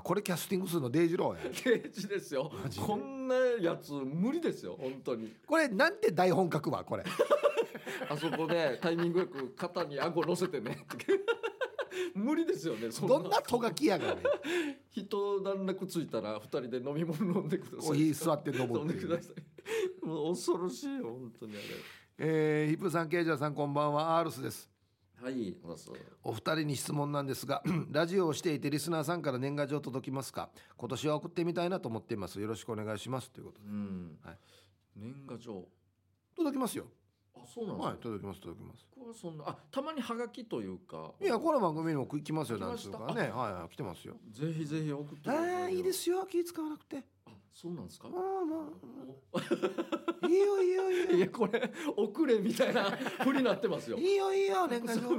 [0.03, 1.51] これキャスティングするのデイジローや。
[1.53, 2.51] ケイジですよ。
[2.85, 5.33] こんなやつ無理ですよ本当に。
[5.47, 7.05] これなんて台本書くわこれ。
[8.09, 10.87] あそこでタイミングよく肩に顎乗せてね。
[12.15, 14.23] 無理ですよねそどんなとがきやがね。
[14.93, 17.81] 一段落ついたら二人で飲み物飲んでください。
[17.81, 18.87] コーヒー座って飲むっていう。
[18.87, 20.07] ねでください。
[20.07, 21.59] もう恐ろしいよ本当にあ
[22.19, 24.19] えーヒップさんケイジャーさんこんばんは。
[24.19, 24.69] アールスです。
[24.73, 24.78] れ
[25.21, 25.57] はい
[26.23, 30.49] お二人に質問なんですが ラジオをしていてリスナーさんから年賀状届きますか？
[30.77, 32.41] 今年は送ってみたいなと思っています。
[32.41, 33.31] よろしくお願いします。
[33.31, 33.67] ということで。
[33.67, 34.39] うん、はい。
[34.97, 35.65] 年賀状。
[36.37, 36.87] 届きますよ。
[37.35, 38.87] あそうなんはい届きます届きます。
[38.95, 41.13] ここはそんなあたまにハガキというか。
[41.21, 43.23] いやこの番組にも来ますよなんつうかね。
[43.23, 44.15] はいはい来てますよ。
[44.31, 47.03] ぜひぜひ送ってああいいですよ気使わなくて。
[47.27, 48.07] あそうなんですか？
[48.09, 48.45] ああ。
[48.45, 49.98] もう
[50.29, 51.17] いいよいいよいいよ。
[51.17, 53.97] いやこれ遅れみたいなふりになってますよ。
[53.99, 55.17] いいよいいよ年賀状は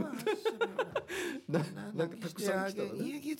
[1.48, 1.60] な
[1.94, 3.00] なんかたくさん来たらね。
[3.00, 3.34] いいよ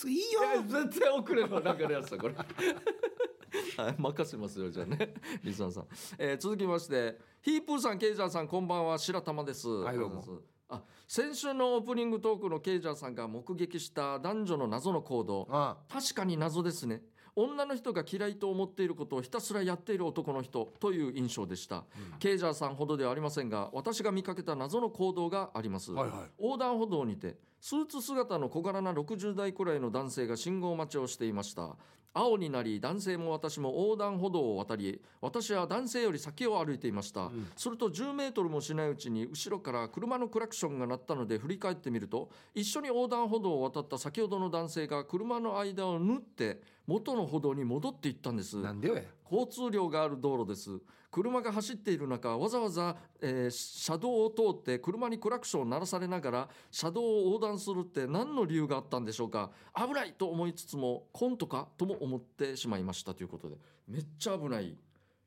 [0.68, 2.34] 絶対遅れの中のやつだこれ。
[2.34, 5.14] はい任せますよじゃあね。
[5.44, 9.68] リスナーさん、えー続きましてヒープーさんケイジャーさんこんばんは白玉です。
[9.68, 10.24] はいどうも。
[10.72, 15.48] あ先週のオープニングトークのケイジャーさんが目撃した男女の謎の行動。
[15.50, 15.78] あ。
[15.92, 17.02] 確かに謎ですね
[17.42, 21.86] 女の人が嫌いと思っていることをひたすらやっている男の人という印象でした、
[22.20, 26.44] ケイジャーさんほどではありませんが私が見かけた謎の行動があります、はいはい。
[26.44, 31.76] 横断歩道にてスーツ姿の小柄な60代くらいの男性が信号待ちをしていました
[32.14, 37.52] 青になり男性も私も横断歩道を渡り私は男性より先を歩いていました、ん。
[37.56, 48.58] すると10メートルもしないうちに後ろから車のクラクションが鳴ったので振り返ってみると一緒に横断歩道を渡った先ほどの男性が車の間を縫って元の歩道に戻っていったんです。
[48.58, 48.96] なんでよ。
[48.96, 50.80] や交通量がある道路です
[51.12, 59.50] 車が走っている中わざわざ、えー車道を通って車にクラクションを鳴らされながら車道を横断するって何の理由があったんでしょうか？
[59.76, 61.68] 危ないと思いつつもコントか？
[61.78, 63.14] とも思ってしまいました。
[63.14, 63.56] ということで
[63.88, 64.78] めっちゃ危ない。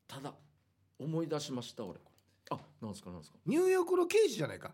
[0.07, 0.35] ただ
[0.99, 1.99] 思い出しました俺。
[2.51, 3.39] あなんですかなんですか？
[3.47, 4.73] ニューヨークの刑事じゃないか。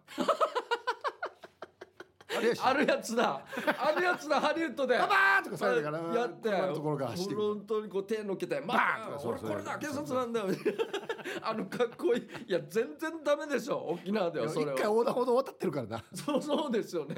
[2.62, 3.42] あるやつだ。
[3.78, 4.96] あるやつだハリウッドで。
[4.98, 6.14] ババーンとかされたから。
[6.14, 6.50] やって。
[6.74, 10.46] ところから走って本当にこう手のっけてババーンとかこれだ警察なんだよ。
[11.42, 12.28] あのかっこいい。
[12.48, 14.72] いや全然ダメでしょ沖縄ではそれは。
[14.72, 16.04] 一回横断歩道渡ってるからな。
[16.14, 17.14] そうそうですよね。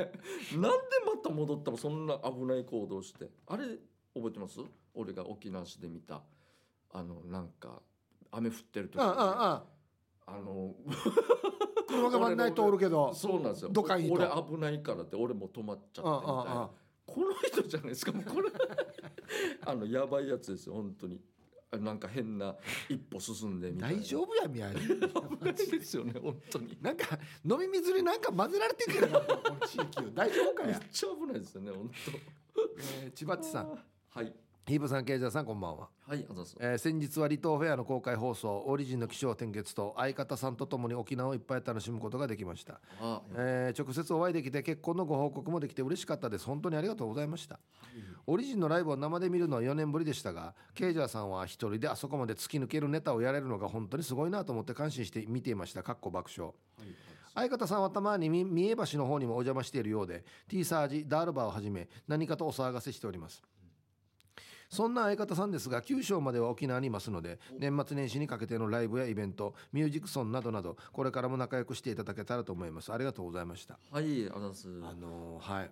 [0.52, 0.68] なんで
[1.06, 3.30] また戻ったのそんな危ない行動して。
[3.46, 3.64] あれ
[4.14, 4.60] 覚えてます？
[4.94, 6.22] 俺が沖縄市で見た。
[6.92, 7.80] あのなんか
[8.32, 9.60] 雨降ってる時うんうんうん
[10.26, 10.74] あの
[11.88, 13.70] 車が真ん中通るけどそうなんですよ。
[13.70, 14.14] どかんいいと。
[14.14, 16.70] 俺危ないからって俺も止まっちゃってみたいな。
[17.06, 18.12] この人じゃないですか。
[18.12, 18.48] もうこれ
[19.66, 21.20] あのやばいやつですよ本当に。
[21.72, 22.56] あなんか変な
[22.88, 24.00] 一歩進んでみたいな。
[24.00, 26.78] 大丈夫や宮城危ないですよね本当に。
[26.80, 29.20] なんか飲み水になんか混ぜられてんじゃないか。
[29.20, 30.10] この地域を。
[30.10, 31.90] 大丈夫かめっや、ちゃ危ないですよね本
[33.02, 33.66] えー、千葉っちさん。
[34.14, 34.34] 当はい
[34.70, 35.88] ヒープさんケイジャーさんこんばんは。
[36.06, 36.56] はいあざっす。
[36.60, 46.44] えー先日は離島フェアの公開放送オリジンの気象転結と相方さんとともに沖縄をいっぱい楽しむことができました、あえー直接お会いできて結婚のご報告もできて嬉しかったです。
[46.44, 47.58] 本当にありがとうございました。
[48.28, 55.82] オリジンのライブを生で見るのは4年ぶりでしたがケイジャーさんは一人であそこまで突き抜けるネタをやれるのが本当にすごいなと思って感心して見ていました。
[55.82, 56.52] かっこ爆笑。
[57.34, 63.42] 相方さんはたまにみ三重橋の方にもお邪魔しているようで T サージダールバーをはじめ何かとお騒がせしております
[64.70, 72.92] そんな相方さんですが九州までは沖縄にいますので年末年始にかけてのライブやイベントミュージックソンなどなどこれからも仲良くしていただけたらと思います。
[72.92, 73.78] ありがとうございました。
[73.90, 74.68] はいあざっす。
[74.68, 75.70] あのーはい。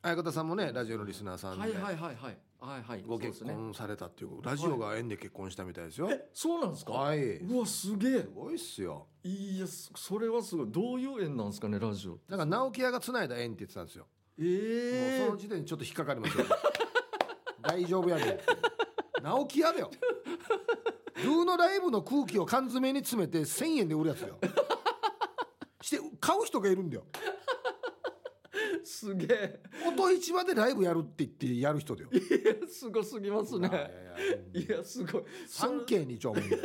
[0.00, 2.38] 相方さんもねラジオのリスナーさんで、はいはいはいはい。
[2.60, 6.92] はいはいご結婚されたっていうラジオが縁で結婚したみたいですよ、えそうなんですか？
[6.92, 7.18] はい。
[7.38, 8.26] すうわすげえ。
[8.34, 9.06] ごいっすよ。
[9.24, 10.66] いやそそれはすごい。
[10.70, 14.06] どういう縁なんですかねラジオなんか直木屋がつないだ縁って言ってたんですよ。
[14.38, 16.44] ええもうその時点でちょっと引っかかりますよ
[17.68, 19.22] 大丈夫やねん。
[19.22, 19.90] 直木屋だよ
[21.16, 24.38] ルーのライブの空気を缶詰に詰めて1000円で売るやつよ。
[25.82, 27.04] して買う人がいるんだよ。
[28.84, 29.60] すげえ。
[29.86, 32.08] 音市場でライブやるって言ってやる人だよ。
[32.12, 32.20] いや
[32.68, 33.68] すごすぎますね。
[34.54, 35.24] いやすごい。
[35.46, 36.56] それ三景にちょもいや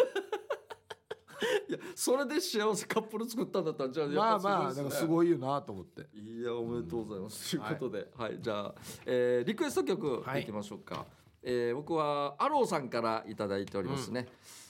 [2.03, 6.01] それで幸せカップル作ったんだったらじゃあまあまあだからすいごいよなと思って。
[6.17, 7.59] いやおめでとうございます、とい。
[7.59, 10.41] うことで、はい、じゃあ、えーリクエスト曲はい。
[10.41, 11.05] いきましょうか、
[11.41, 14.27] えー僕はアローさんからいただいておりますね、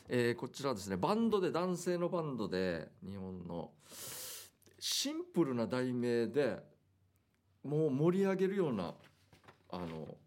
[0.10, 3.72] えーこちらはですねバンドで男性のバンドで日本の
[4.78, 6.60] シンプルな題名で
[7.64, 8.94] もう盛り上げるような
[9.72, 10.18] あの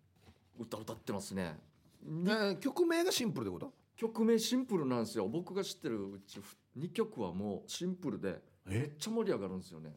[0.58, 1.56] 歌歌ってますね。
[2.02, 3.72] にえー曲名がシンプルってこと？
[3.94, 5.28] 曲名シンプルなんですよ。
[5.28, 6.40] 僕が知ってるうち
[6.76, 9.96] 2曲はもうシンプルでめっちゃ盛り上がるんですよね。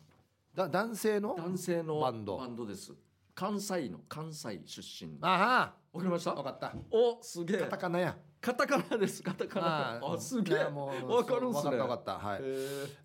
[0.56, 1.36] だ男性の？
[1.36, 2.66] 男性のバンド。
[2.66, 2.94] です。
[3.36, 6.32] 関西の関西出身あわかりました？
[6.32, 6.74] あ分かった。
[6.92, 7.58] おすげえ。
[7.60, 8.18] カタカナや。
[8.42, 9.22] カタカナです。
[9.24, 10.02] カタカナ。
[10.14, 10.64] あすげえ。
[10.66, 11.62] ねもうわかるんすね。
[11.64, 12.28] そう分かった分かった。
[12.28, 12.42] はい。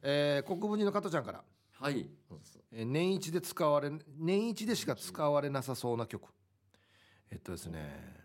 [0.03, 1.45] えー、国分寺の加トちゃんから。
[1.73, 2.09] はい。
[2.73, 6.29] えー年一で使われ年一でしか使われなさそうな曲。
[7.31, 8.25] えっとですね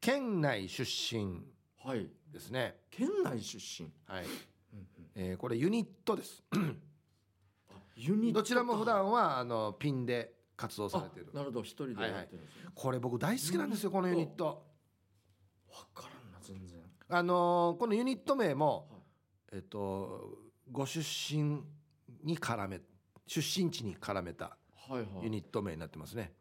[0.00, 1.42] 県内出身
[1.84, 2.08] はい。
[2.32, 2.76] ですね。
[2.90, 3.90] 県内出身。
[4.06, 4.26] はい、
[5.14, 6.42] えーこれユニットです。
[6.52, 6.56] あ
[7.96, 11.28] ユニットどちらも普段はあのピンで活動されてる。
[11.34, 11.62] あなるほど。
[11.62, 12.70] 一人でやってるんですね。
[12.74, 14.64] これ僕大好きなんですよこのユニット。
[15.70, 16.80] わからんな全然。
[17.08, 19.02] あのーこのユニット名もはい。
[19.54, 20.38] えっと
[20.70, 21.62] ご出身
[22.22, 22.80] に絡め
[23.26, 24.56] 出身地に絡めた
[24.88, 25.24] はいはい。
[25.24, 26.32] ユニット名になってますね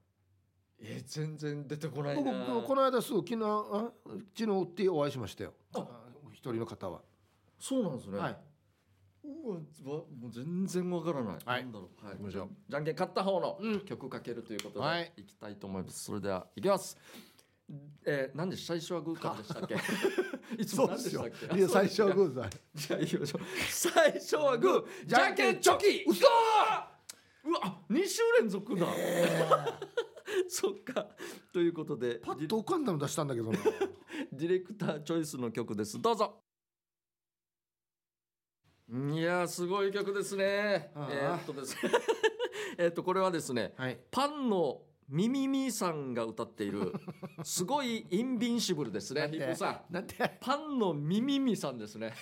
[0.84, 5.54] えー全然出てこない僕なこの間すぐ昨日あ昨日売ってお会いしましたよ。
[5.76, 5.80] あ。
[5.80, 5.88] あ
[6.32, 7.02] 一人の方は。
[7.60, 8.18] そうなんですね。
[8.18, 8.38] はい。
[9.24, 11.64] うわわもう全然わからない、はい。
[11.64, 12.50] なんだろう、はい、行きましょう。
[12.68, 13.80] じゃんけん勝った方のうん。
[13.82, 15.14] 曲かけるということで、はい。
[15.18, 16.04] い、きたいと思います。
[16.06, 16.98] それではいきます。
[18.06, 19.76] えー、なんで最初はグーからでしたっけ？
[20.62, 21.58] いつも何でしたっけ？
[21.58, 23.42] いや最初はグーだじゃあ行きましょう。
[23.70, 25.06] 最初はグー。
[25.06, 26.26] じゃんけんチョキ嘘
[27.46, 28.86] うわ2週連続だ、
[30.50, 31.08] そっか。
[31.54, 33.60] ということでパッと浮かんだの出したんだけどな。
[34.32, 36.02] ディレクターチョイスの曲です。
[36.02, 36.44] どうぞ。
[38.90, 40.92] いやーすごい曲ですね。
[40.96, 41.92] えーっとですね。
[42.78, 44.00] えーっとこれはですねはい。
[44.12, 46.94] パンのミミミさんが歌っている
[47.44, 49.94] すごいインビンシブルですねヒップさん。
[49.94, 52.14] なんてパンのミミミさんですね。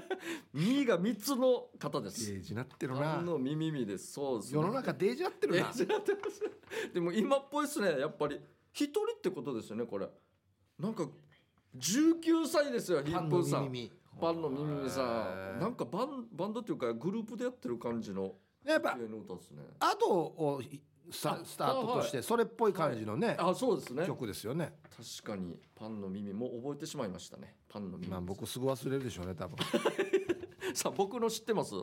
[0.52, 2.30] ミが三つの方です。
[2.30, 4.12] デージなってるパなンのミミミです。
[4.12, 5.72] そうです、ね、世の中デージなってるな。
[6.92, 7.98] でも今っぽいですね。
[7.98, 8.38] やっぱり
[8.72, 10.06] 一人ってことですよねこれ。
[10.78, 11.08] なんか
[11.76, 15.60] 19歳ですよヒパンのップさん耳パンのミミミさん。
[15.60, 19.62] なんかバンバンドっていうかグループでやってる感じのやっぱ系の歌ですね。
[19.80, 20.60] アドを
[21.10, 24.06] スあタスタートとしてそれっぽい感じのねあそうですね。
[24.06, 24.72] 曲ですよね。
[25.22, 27.56] 確かにパンの耳も覚えてしまいましたね。
[27.68, 29.56] パンの耳、まあ僕すぐ忘れるでしょうね多分。
[30.74, 31.74] さあ僕の知ってます？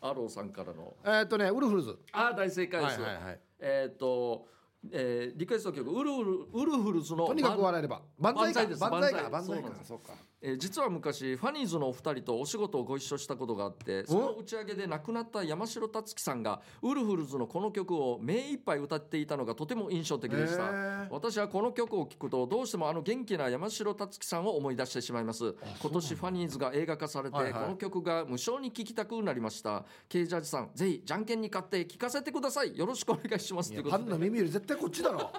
[0.00, 0.96] アローさんからの。
[1.04, 1.98] えっとねウルフルズ。
[2.12, 3.40] あ大正解です、はいはいはい。
[3.58, 4.46] えっ、と、
[4.90, 8.02] えーリクエスト曲ウルフルウルフルズのとにかく笑えれば。
[8.18, 8.42] 万歳か。
[8.42, 8.80] 万歳です。
[8.80, 9.30] 万歳か。
[9.30, 9.70] 万歳か。
[9.84, 21.08] そうかえー実は昔ファニーズのお二人とお仕事をご一緒したことがあってその打ち上げで亡くなった山城達樹さんがウルフルズのこの曲を目いっぱい歌っていたのがとても印象的でした、へー。
[21.10, 25.54] 私はこの曲を聴くとどうしてもあの元気な山城達樹さんを思い出してしまいます。
[25.80, 27.62] 今年ファニーズが映画化されて、はいはい。
[27.64, 29.84] この曲が無償に聴きたくなりました。
[30.08, 32.76] ケイジャージさんぜひじゃんけんに勝って聴かせてください。
[32.76, 33.72] よろしくお願いします。
[33.72, 34.04] いということで。
[34.04, 35.30] ンの耳より絶対こっちだろ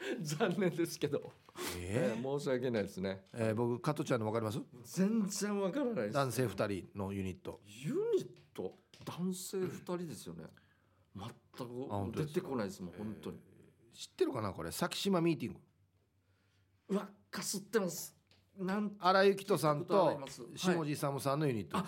[0.22, 1.32] 残念ですけど、
[1.76, 2.14] え？
[2.16, 3.24] えー申し訳ないですね。
[3.32, 4.60] えー僕加トちゃんの分かります？
[4.96, 6.14] 全然わからないです。
[6.14, 7.60] 男性二人のユニット。
[7.66, 8.78] ユニット？
[9.04, 10.44] 男性二人ですよね。
[11.16, 13.38] 全あく本当です出てこないですもん本当に。
[13.94, 14.70] 知ってるかなこれ？
[14.70, 15.60] 先島ミーティング。
[16.90, 18.16] うわかすってます。
[18.56, 20.20] なん荒井由紀人さんこと
[20.56, 21.78] 下地勇さんのユニット。
[21.78, 21.86] あ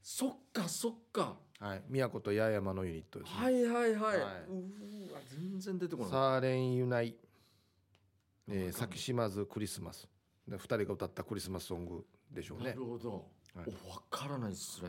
[0.00, 1.38] そっかそっか。
[1.58, 1.82] はい。
[1.88, 3.36] 宮古と八重山のユニットですね。
[3.42, 4.44] はいはいはい、はい。
[4.48, 6.10] うーわ全然出てこない。
[6.10, 7.16] サーレンユナイ、
[8.48, 10.08] えー、先島津クリスマス。
[10.46, 12.70] で2人が歌ったクリスマスソングでしょうね。
[12.70, 13.66] なるほど、はい。
[13.86, 14.88] おわからないですね。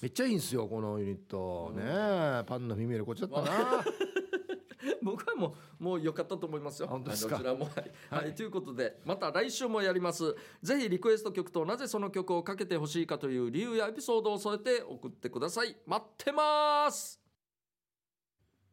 [0.00, 1.72] めっちゃいいんすよこのユニット。
[1.74, 1.84] うん。
[1.84, 3.84] ねパンの耳よりこっちだったな。
[5.02, 6.88] 僕はもうもう良かったと思いますよ。
[6.88, 7.36] あ本当ですか？
[7.36, 7.66] はいどちらも。
[7.66, 7.74] はい、
[8.10, 8.24] はい。
[8.24, 10.34] はいということでまた来週もやります。
[10.62, 15.76] ぜひリクエスト曲となぜその曲をかけてほしいかという理由やエピソードを添えて送ってください。
[15.86, 17.23] 待ってます。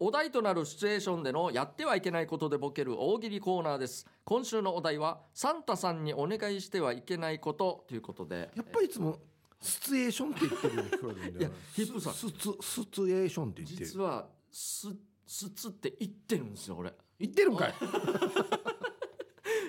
[0.04, 4.08] お題となるシチュエーションでのやってはいけないことでボケる大喜利コーナーです。
[4.24, 8.50] 今週のお題はサンタさんにお願いしてはいけないことということで。
[8.56, 9.20] やっぱりいつも
[9.62, 12.14] スツエーションって言ってるように聞こえるんだよいやヒップさん。
[12.14, 13.86] スツスツエーションって言ってる。
[13.86, 14.88] 実はス
[15.28, 16.92] 筒って言ってるんですよ俺。
[17.20, 17.74] 言ってるんかい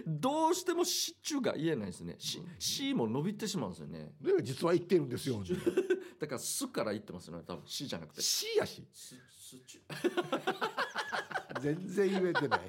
[0.07, 2.17] どうしてもシチュが言えないですね。
[2.19, 4.13] し C も伸びてしまうんですよね。
[4.21, 5.43] で実は言ってるんですよ
[6.21, 8.23] だから「す」から言ってますよね多分「し」じゃなくて。
[8.23, 8.87] C やし。
[8.93, 9.83] すすチュ
[11.61, 12.61] 全然言えてない。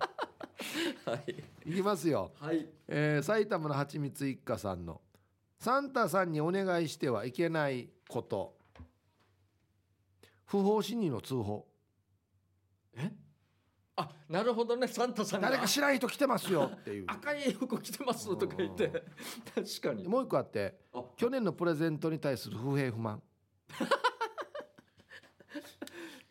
[1.06, 1.72] はい。
[1.72, 2.68] いきますよ、はい。
[2.88, 5.02] えー埼玉のはちみつ一家さんの。
[5.60, 8.58] サンタさんにお願いしてはいけないこと。
[10.46, 11.68] 不法侵入の通報。
[12.96, 13.12] え？
[13.96, 14.88] あなるほどね。
[14.88, 15.50] サンタさんが。
[15.50, 17.06] 誰か知らん人来てますよっていう。
[17.08, 18.90] 赤い服着てますとか言って。
[19.54, 20.08] 確かに。
[20.08, 21.04] もう一個あってあ。
[21.16, 23.22] 去年のプレゼントに対する不平不満。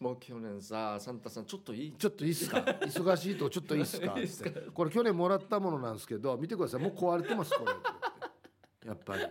[0.01, 1.93] もう去年さサンタさんちょっといい？
[1.97, 2.59] ちょっといいっすか？
[2.59, 4.15] 忙しいとちょっといいっすか？
[4.19, 4.51] いいっすか？
[4.51, 6.81] ってこれ去年もらったものなんですけど見てください。
[6.83, 8.89] もう壊れてますこれ。
[8.89, 9.23] やっぱり。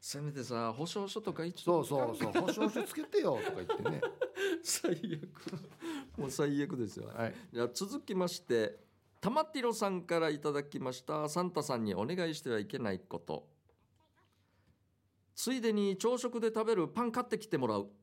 [0.00, 2.32] せめてさ保証書とか一そうそうそう。
[2.32, 4.00] 保証書つけてよとか言ってね。
[4.62, 4.98] 最悪
[6.18, 7.08] もう最悪ですよ。
[7.14, 7.34] はい。
[7.52, 8.76] じゃあ続きまして
[9.20, 13.46] 玉ティロさんからいただきましたサンタさんにお願いしてはいけないこと。
[15.34, 17.88] ついでに朝食で食べるパン買ってきてもらう。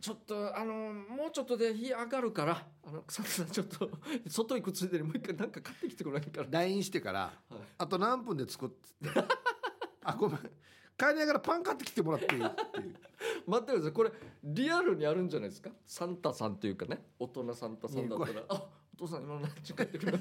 [0.00, 3.90] ちょっとあのもうちょっとで日上がるからあのサンタさんちょっと
[4.28, 7.60] 外行くついでにもう一回なんか買ってきてくれないから LINE してからはい。
[7.78, 8.76] あと何分で作って。
[10.04, 10.50] あごめん
[10.98, 12.96] 帰りながらパン買ってきてもらっていいっていう。
[13.46, 13.92] 待ってください。
[13.92, 14.12] これ
[14.44, 15.70] リアルにあるんじゃないですか？
[15.86, 17.04] サンタさんというかね。
[17.18, 18.42] 大人サンタさんだったら。
[18.48, 18.54] あ
[18.94, 20.18] お父さん今何時帰ってくる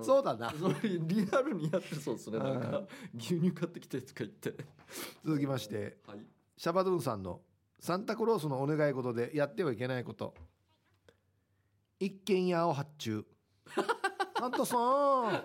[0.00, 0.50] う そうだな。
[0.50, 2.38] それリアルにやってそうですね。
[2.38, 2.82] なんか
[3.16, 4.54] 牛乳買ってきてとか言って。
[5.24, 6.26] 続きましてはい。
[6.56, 7.42] シャバドゥンさんの
[7.78, 10.34] サンタクロースのお願い事でやってはいけないこと。
[12.00, 13.24] 一軒家を発注。
[14.38, 15.44] サンタさん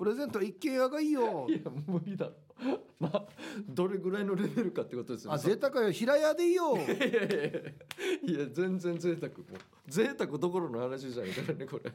[0.00, 1.46] プレゼント一軒家がいいよ。
[1.46, 2.32] いや無理だろ。
[2.98, 3.26] まあ
[3.68, 5.32] どれぐらいのレベルかってことですよ。
[5.34, 5.92] あ贅沢よ。
[5.92, 6.74] 平屋でいいよ。
[6.74, 8.46] いやいやいやいや。
[8.50, 9.30] 全然贅沢。
[9.30, 11.92] もう贅沢どころの話じゃないからねこれ、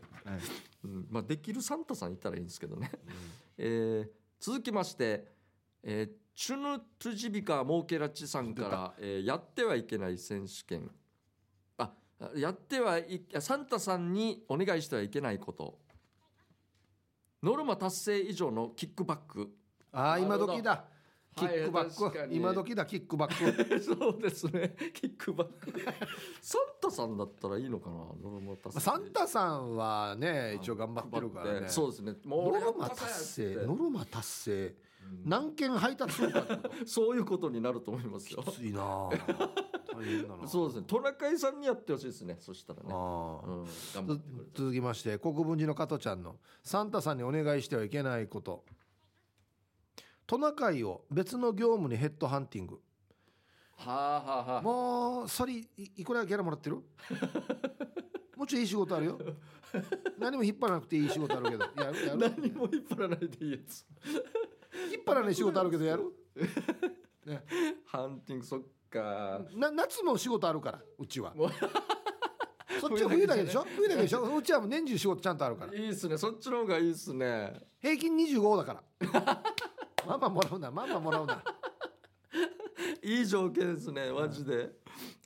[0.84, 2.92] うん、まあできるサンタさんいたらいいんですけどね、
[3.58, 5.26] えー続きまして、
[5.82, 10.92] えーチュヌ・トゥジビカ・モーケラッチさんから、えーやってはいけない選手権。
[11.80, 11.92] あ
[12.36, 15.80] やってはいあサンタさんにお願いしてはいけないこと
[17.46, 19.52] ノルマ達成以上のキックバック。
[19.92, 20.86] ああ今時だ。
[21.36, 22.38] キはいックバック、確かに。
[22.38, 23.80] 今時だキックバック。
[23.84, 24.76] そうですね。
[24.96, 25.72] キックバック。
[26.42, 28.80] サンタさんだったらいいのかなノルマ達成。
[28.82, 31.70] サンタさんはね一応頑張ってるからね。
[31.70, 32.16] そうですね。
[32.24, 34.52] もうノ俺ルマ達成ノルマ達成。
[34.66, 34.85] うん
[35.24, 36.46] 何件配達するか
[36.86, 38.44] そういうことになると思いますよ。
[38.44, 39.10] きついなあ。
[39.96, 40.48] 大変だな。
[40.48, 40.86] そうですね。
[40.88, 42.38] トナカイさんにやってほしいですね。
[42.40, 44.22] そしたらね、うん、
[44.54, 48.64] 続きまして国分寺の加トちゃんのサンタさんにお願いしてはいけないこと。
[50.28, 52.82] トナカイを別の業務にヘッドハンティング。
[53.78, 54.62] はあはあはあ。
[54.62, 56.78] もうそれいいくらギャラもらってる？
[58.36, 59.20] もうちょいいい仕事あるよ。
[60.18, 61.84] 何も引っ張らなくていい仕事あるけど。
[61.84, 62.20] やるやる。
[62.20, 63.86] 何も引っ張らないでいいやつ
[64.96, 66.04] 引っ張らない仕事あるけどやる、
[67.26, 67.44] ね、
[67.86, 69.42] ハンティングそっか。
[69.56, 71.34] な夏も仕事あるからうちは。
[72.80, 73.66] そっちは冬だけでしょ？
[73.76, 74.38] 冬だけでしょ？
[74.38, 75.74] うちはもう年中仕事ちゃんとあるから。
[75.74, 76.18] いいっすね。
[76.18, 77.62] そっちの方がいいっすね。
[77.82, 79.44] 平均25だから。
[80.08, 81.44] ママもらうなママもらうな。
[83.02, 84.72] いい条件ですねマジで。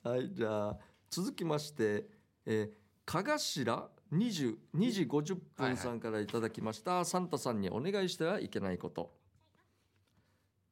[0.02, 0.78] はいじゃあ
[1.10, 2.06] 続きまして
[2.46, 2.72] えー、
[3.04, 9.12] かがしら20 2時50分さんからいただきました、サンタさんにお願いしてはいけないこと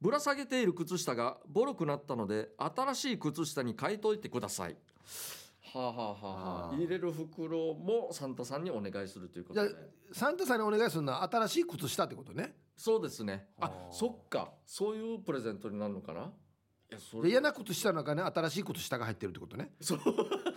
[0.01, 4.77] ぶら下げている靴下がボロくなったので新しい靴下に変えといてください。
[5.75, 9.69] はあはあはあ入れる袋もサンタさんにお願いするということで。
[9.69, 9.79] じゃ
[10.13, 12.55] サンタさんにお願いするのは新しい靴下ってことね。
[12.77, 13.49] そうですね。
[13.61, 14.53] あそっか。
[14.65, 16.33] そういうプレゼントになるのかな。
[16.91, 19.73] いやそで嫌な靴下の中に新しい靴下が入ってるってことね。
[19.81, 20.01] そう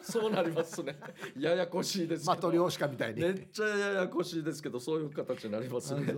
[0.02, 0.98] そうなりますね。
[1.38, 2.32] ややこしいですけど。
[2.32, 6.14] マトリョーシカみたいに、めっちゃややこしいですけどそういう形になりますね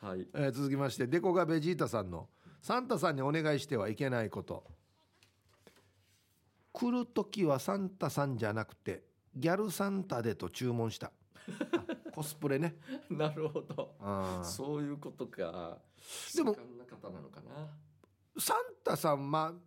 [0.00, 0.26] はい。
[0.34, 2.28] えー続きましてデコがベジータさんの
[2.62, 4.64] サンタさんにお願いしてはいけないこと。
[6.72, 9.02] 来る時はサンタさんじゃなくて
[9.34, 11.08] ギャルサンタでと注文した。
[11.08, 12.76] あコスプレね。
[13.10, 13.94] なるほど。
[14.44, 15.78] そういうことか。
[16.34, 16.54] でも
[18.38, 19.60] サンタさんまあ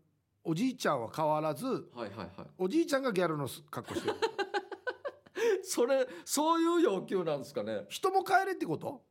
[0.43, 2.29] おじいちゃんは変わらずはいはいはい。
[2.57, 4.15] おじいちゃんがギャルの格好してる。
[5.63, 7.85] それそういう要求なんですかね。
[7.89, 9.01] 人も帰れってこと？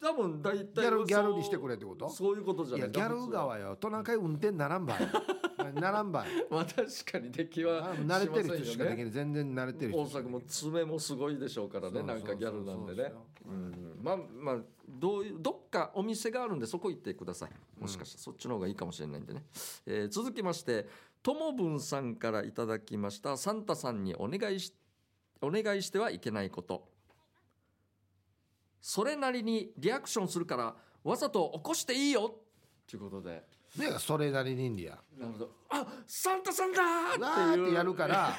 [0.00, 2.08] 多分大体ギャルギャルにしてくれってこと？
[2.08, 3.76] そういうことじゃいないやギャル側よ。
[3.76, 4.98] トナカイ運転ならんばい。
[5.80, 6.28] ならんばい。
[6.50, 9.10] まあ確かに出来はあ慣れてる人しかできない。
[9.10, 13.12] 全然慣れてる人大阪も爪もすごいでしょうからねなんかギャルなんでね。
[13.46, 13.98] うん。
[14.02, 17.50] まあまあどういうどっかお店があるんでそこ行ってください。
[17.80, 19.44] もしかしたらそっちの方がいいかもしれないんでね、
[19.86, 20.86] えー続きまして
[21.22, 23.36] ともぶんさんからいただきました。
[23.36, 24.72] サンタさんにお願いし
[25.42, 26.88] お願いしてはいけないこと
[28.80, 30.74] それなりにリアクションするから
[31.04, 32.34] わざと起こしていいよ。
[32.88, 33.44] ということで。
[33.76, 34.96] ねそれなりにインディア。
[35.20, 35.50] なるほど。
[35.68, 38.34] あサンタさんだわーってってやるから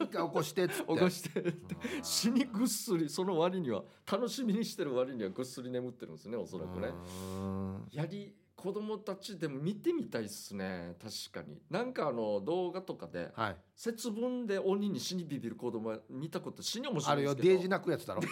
[0.00, 0.92] 一回起こしてっつって。
[0.94, 1.40] 起こして。
[1.40, 6.88] って死にぐっすりその割には楽しみにしてる割にはぐっすり眠ってるんですねおそらくね。
[6.88, 7.88] うん。
[7.90, 10.96] やり子供たちでも見てみたいっすね。
[11.02, 11.58] 確かに。
[11.70, 13.56] なんかあの動画とかではい。
[13.74, 17.42] 節分で鬼に死にビビる子供見たこと死に面白あいんですけど。
[17.42, 18.20] るよデージ泣くやつだろ。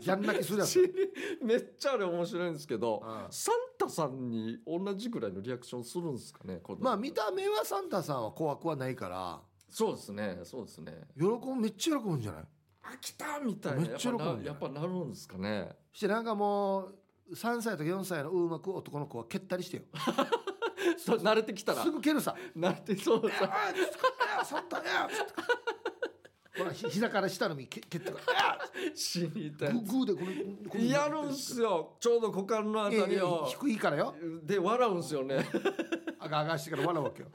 [0.00, 0.76] ギャン泣きするや死つ
[1.40, 3.26] にめっちゃあれ面白いんですけどうん。
[3.30, 9.40] サンタさんに同じぐらいのリアクションするんですかねまあ見た目はサンタさんは怖くはないから。
[9.68, 10.92] そうですねそうですね。
[11.16, 12.44] 喜ぶめっちゃ喜ぶんじゃない？
[12.84, 13.80] あ来たみたいな。
[13.80, 15.70] めっちゃ喜ぶやっぱなるんですかね。
[15.92, 16.94] してなんかもう
[17.34, 19.82] 3歳とか4歳のうまく男の子は蹴ったりしてよ。
[20.98, 21.82] そう慣れてきたら。
[21.82, 22.34] すぐ蹴るさ。
[22.56, 23.70] 慣れてそう「あ
[24.40, 25.08] あサンタや!」
[26.58, 28.24] ほらひ膝から下の身蹴蹴ってくる
[28.94, 29.72] 死にたい。
[29.72, 31.96] グーでこのやるんすよ。
[31.98, 33.46] ちょうど股間のあたりを。
[33.48, 34.14] 低いからよ。
[34.42, 35.46] で笑うんすよね。
[36.18, 37.28] あがあがしてから笑うわけよ。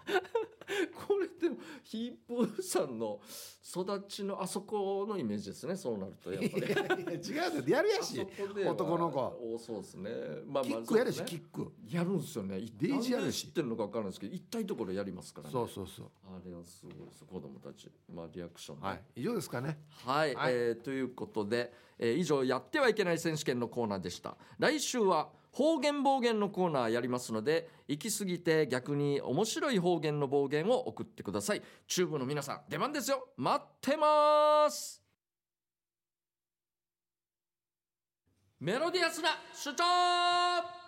[1.08, 3.20] こ れでもヒープーさんの
[3.64, 6.44] 育ちのあそこのイメージですねそうなるとやっ
[6.88, 8.26] ぱり違うでやるやし
[8.66, 9.20] 男の子。
[9.56, 10.10] おそうですね。
[10.48, 11.72] まあキックやるしキック。
[11.90, 12.60] やるんすよね。
[12.78, 13.48] デイジーやるし。
[13.48, 15.54] 知ってるのか分からないですけど一体ところやりますからね。
[15.54, 16.06] そうそうそう。
[16.26, 17.24] あれはすごいです。
[17.26, 17.90] 子供たち。
[18.14, 19.02] まあリアクションねはい。
[19.16, 19.78] 以上ですかね。
[20.06, 20.54] はい、はい。
[20.54, 24.38] えーということで、えー以上やってはいけない選手権のコーナーでした。
[24.60, 31.64] 来週は方言暴言のコーナーやりますので行き過ぎて逆に面白い方言の暴言を送ってください。
[31.88, 33.30] チューブの皆さん出番ですよ。
[33.38, 35.02] 待ってます。
[38.60, 40.87] メロディアスな主張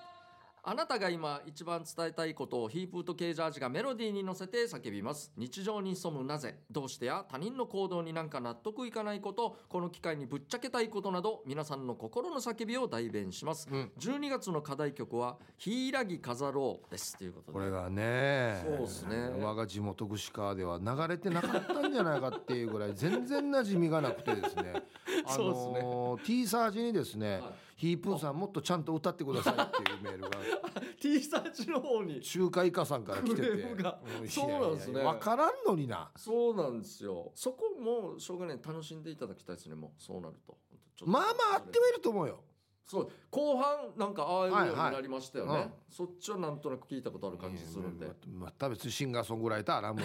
[0.64, 5.32] あなたが今一番伝えたいことをヒープーとケージャージがメロディーに乗せて叫びます。
[5.38, 13.92] 日常に潜むなぜどうしてや他人の行動になんか納得いかないことこの機会にぶっちゃけたいことなど皆さんの心の叫びを代弁します、うん。
[14.00, 17.18] 12月の課題曲は「ヒイラギ飾ろう」です。
[17.18, 17.54] ということで。
[17.54, 19.30] これがねそうっすね。
[19.40, 24.84] 我が地元串川では流れてなかったんじゃないかっていうぐらい全然馴染みがなくてですね
[25.26, 27.44] あのー T サージにですねはい。
[27.80, 30.30] ヒープーさんもっとちゃんと歌ってくださいっていうメールが。
[31.00, 32.20] T サーチの方に。
[32.20, 33.48] 中華イカさんから来てて。
[33.48, 34.94] うんそうなんですね。
[34.94, 36.12] いやいや分からんのにな。
[36.18, 37.32] そうなんですよ。
[37.36, 38.60] そこもしょうがない。
[38.62, 40.04] 楽しんでいただきたいですねもう。
[40.04, 40.58] そうなると。
[41.06, 42.44] まあまああってはいると思うよ。
[42.86, 43.12] そう。
[43.30, 44.94] 後半なんかああいうようにはいはい。
[44.96, 45.72] なりましたよね、うん。
[45.90, 50.04] そっちはなんとなく聞いたことある感じするんで、ままた別にシンガーソングライターなもう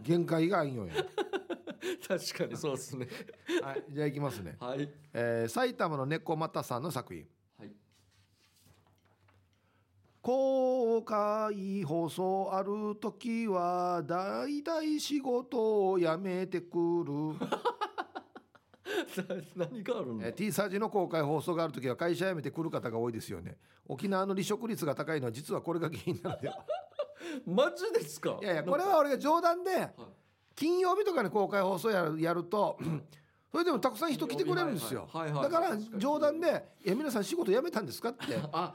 [0.00, 0.94] 限界があんよや
[2.06, 2.56] 確かに。
[2.56, 3.08] そうですね。
[3.62, 4.88] はいじゃあいきますね、はい。
[5.12, 7.26] えー埼玉の猫又さんの作品。
[7.58, 7.72] はい。
[10.20, 17.12] 公開放送ある時は大体仕事を辞めてくる、
[19.56, 23.58] 何があるんだ、えー T サージの公開放送がある時は会社辞めてくる方が多いですよね。
[23.86, 26.54] 沖縄の離職率が高いのは実はこれが原因なんだよ。
[27.44, 28.38] マジですか？
[28.40, 29.92] いやいやこれは俺が冗談ではい
[30.54, 32.78] 金曜日とかに公開放送やるやると
[33.52, 35.08] それでもたくさん人来てくれるんですよ。
[35.12, 35.50] はいはいはい。
[35.50, 38.18] だから冗談で「いや皆さん仕事辞めたんですか?」って。
[38.52, 38.74] あ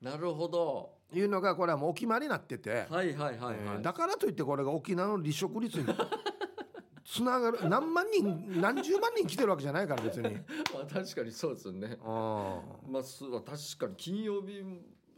[0.00, 0.94] なるほど。
[1.12, 5.86] いうのがこれはもうお決まりになってて、はいはいはいだからといってこれが沖縄の離職率に
[7.04, 10.34] つながる何万人何十万人来てるわけじゃないから別に。
[10.74, 11.98] まあ確かにそうですよね。
[12.02, 13.44] あまあす確
[13.78, 14.64] かに金曜日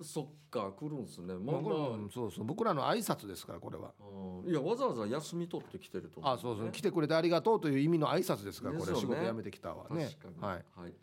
[0.02, 1.34] そっか来るんですね。
[1.34, 1.76] まあまま
[2.06, 2.10] あ。
[2.12, 3.92] そうそう僕らの挨拶ですからこれは。
[4.00, 10.04] あうんいやわざわざ休み取ってきてると思あそうそう来てくれてありがとうという意味の挨拶ですからこれ仕事辞めてきたわね。
[10.20, 10.52] 確かに。
[10.52, 10.94] はい。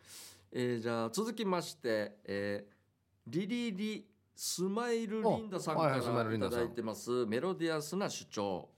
[0.52, 2.74] えーじゃあ続きまして、えー
[3.26, 7.26] リリリスマイルリンダさんからいただいてます。
[7.26, 8.70] メロディアスな主張。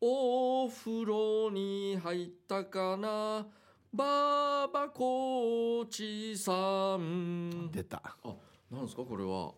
[0.00, 3.46] お風呂に入ったかな
[3.94, 8.02] バーバコーチさん出た。
[8.24, 8.34] あ、
[8.68, 9.52] なんですかこれは。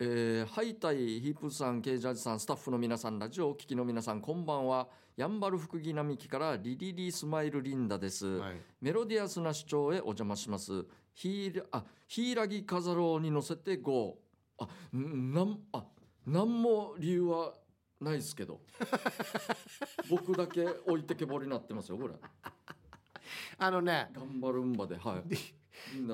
[0.00, 4.88] えー、ハイタイヒープさん、ケイジャージさん、スタッフの皆さん、ラジオをお聞きの皆さん、こんばんは。
[5.16, 8.26] やんばる福木並木からリリリスマイルリンダです。
[8.26, 10.84] はいメロディアスな主張へお邪魔します。
[11.14, 14.18] ヒーラ、あ、ヒイラギ飾ろうに乗せて GO。
[14.58, 14.66] あ、
[14.96, 15.84] んなん、あ、
[16.26, 17.54] なんも理由は
[18.00, 18.62] ないですけど。
[20.10, 22.14] 僕だけ置いてけぼりになってますよ、これ。
[23.58, 25.36] あのね頑張るんばで、はい。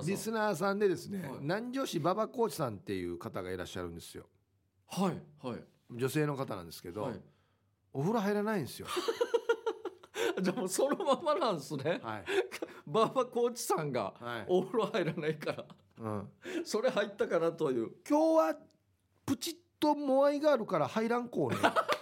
[0.04, 1.38] リスナーさんでですね、はい。
[1.40, 4.26] 南城市馬場コーチさんっていう方がいらっしゃるんですよ。
[4.88, 5.60] はい、はい。
[5.90, 7.20] 女性の方なんですけど、はい。
[7.92, 8.86] お風呂入らないんですよ。
[10.40, 12.00] じゃあもうそのままなんですね。
[12.02, 12.24] はい、
[12.86, 14.44] バーバコーチさんがはい。
[14.48, 15.64] お風呂入らないから。
[15.98, 16.30] うん、
[16.64, 17.90] それ入ったからという。
[18.08, 18.56] 今日は
[19.24, 21.56] プチッとモアイがあるから入らんこうね。
[21.56, 21.60] い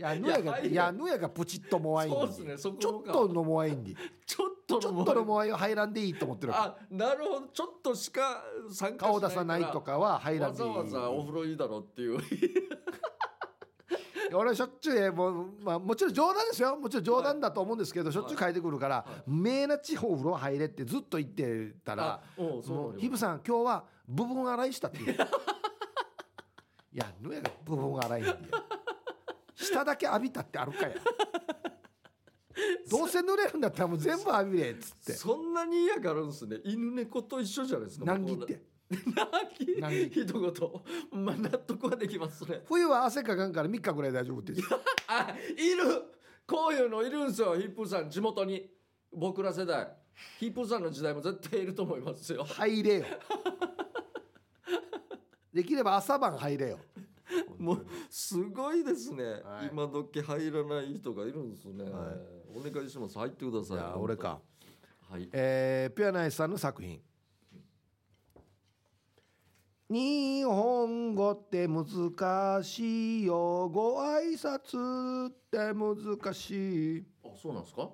[0.00, 3.96] やぬやがいやぬやがプチッとモアインそうですねそこちょっとのモアインに。
[4.26, 7.46] ちょっとちょっとのモアイは入らんでいいと思ってるあなるほど。
[7.48, 8.42] ちょっとしか
[8.72, 9.12] 参加しないから。
[9.12, 10.68] 顔出さないとかは入らんでいい。
[10.68, 12.18] わざわざお風呂いいだろうっていう。
[14.32, 16.76] 俺しょっちゅうもう、まあ、もちろん冗談ですよ。
[16.76, 22.92] もちろん冗談だと思うんですけど、しょっちゅう書いてくるから「名な地方風呂入れ」ってずっと言ってたらあおうそうなのよ。
[22.92, 25.14] もうヒブさん今日は部分洗いしたっていう。
[26.92, 28.36] いやぬやが部分洗いんだよ
[29.72, 30.94] 下だけ浴びたってあるかや。
[32.90, 35.12] どうせ濡れるんだったらもう全部浴びれっつって。
[35.12, 36.58] そんなに嫌がるんですね。
[36.64, 38.04] 犬猫と一緒じゃないですか。
[38.04, 38.62] 難儀って。
[39.14, 39.28] 難
[39.80, 40.10] 難儀。
[40.10, 42.62] 儀一言まあ納得はできますね。
[42.66, 44.52] 冬は汗かかんから3日ぐらい大丈夫って
[45.06, 46.02] あいる
[46.46, 47.56] こういうのいるんですよ。
[47.56, 48.68] ヒップーさん地元に。
[49.12, 49.96] 僕ら世代。
[50.38, 52.44] ヒップーさんの時代も絶対いると思いますよ。
[52.44, 53.04] 入れよ。
[55.52, 56.78] できれば朝晩入れよ
[57.60, 59.68] もうすごいですね、はい。
[59.70, 62.14] 今時入らない人がいるんですね、は
[62.54, 63.18] お願いします。
[63.18, 63.76] 入ってください。
[63.76, 64.40] じゃあ俺か。
[65.10, 65.28] はい。
[65.32, 67.00] えー、ピュアナイスさんの作品。
[69.90, 73.68] 日本語って難しいよ。
[73.68, 77.04] ご挨拶って難しい。
[77.24, 77.90] あそうなんですか？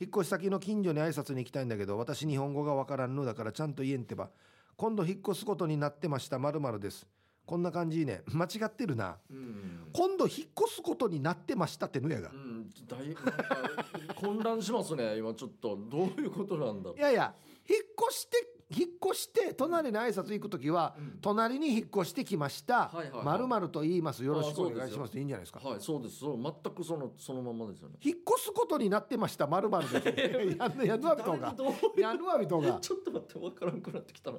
[0.00, 4.30] 引っ越し先の近所に挨拶に行きたいんだけど私日本語がわからんのだからちゃんと言えんってば。
[4.76, 6.38] 今度引っ越すことになってました。
[6.38, 7.06] まるです
[7.50, 8.22] こんな感じね。
[8.32, 9.18] 間違ってるな。
[9.28, 9.88] うん。
[9.92, 12.30] 今度引っ越すことになってましたってのやが。
[12.30, 13.16] うん、だい
[14.14, 15.16] 混乱しますね。
[15.18, 17.34] 今ちょっとどういうことなんだいやいや
[17.68, 17.78] 引っ
[18.08, 21.18] 越して引っ越して隣に挨拶行く時は、うん。
[21.20, 22.92] 隣に引っ越してきました。
[23.24, 24.22] まるまると言います。
[24.22, 25.12] よろしくお願いします。
[25.12, 25.58] でいいんじゃないですか。
[25.58, 26.20] はいそうです。
[26.20, 27.96] そう全くそのそのままですよね。
[28.00, 30.56] 引っ越すことになってましたまるまるで。
[30.56, 31.56] や んやんのわびとが。
[31.98, 32.78] やんのわびとが。
[32.78, 34.38] ちょっと待ってわからんくなってきたな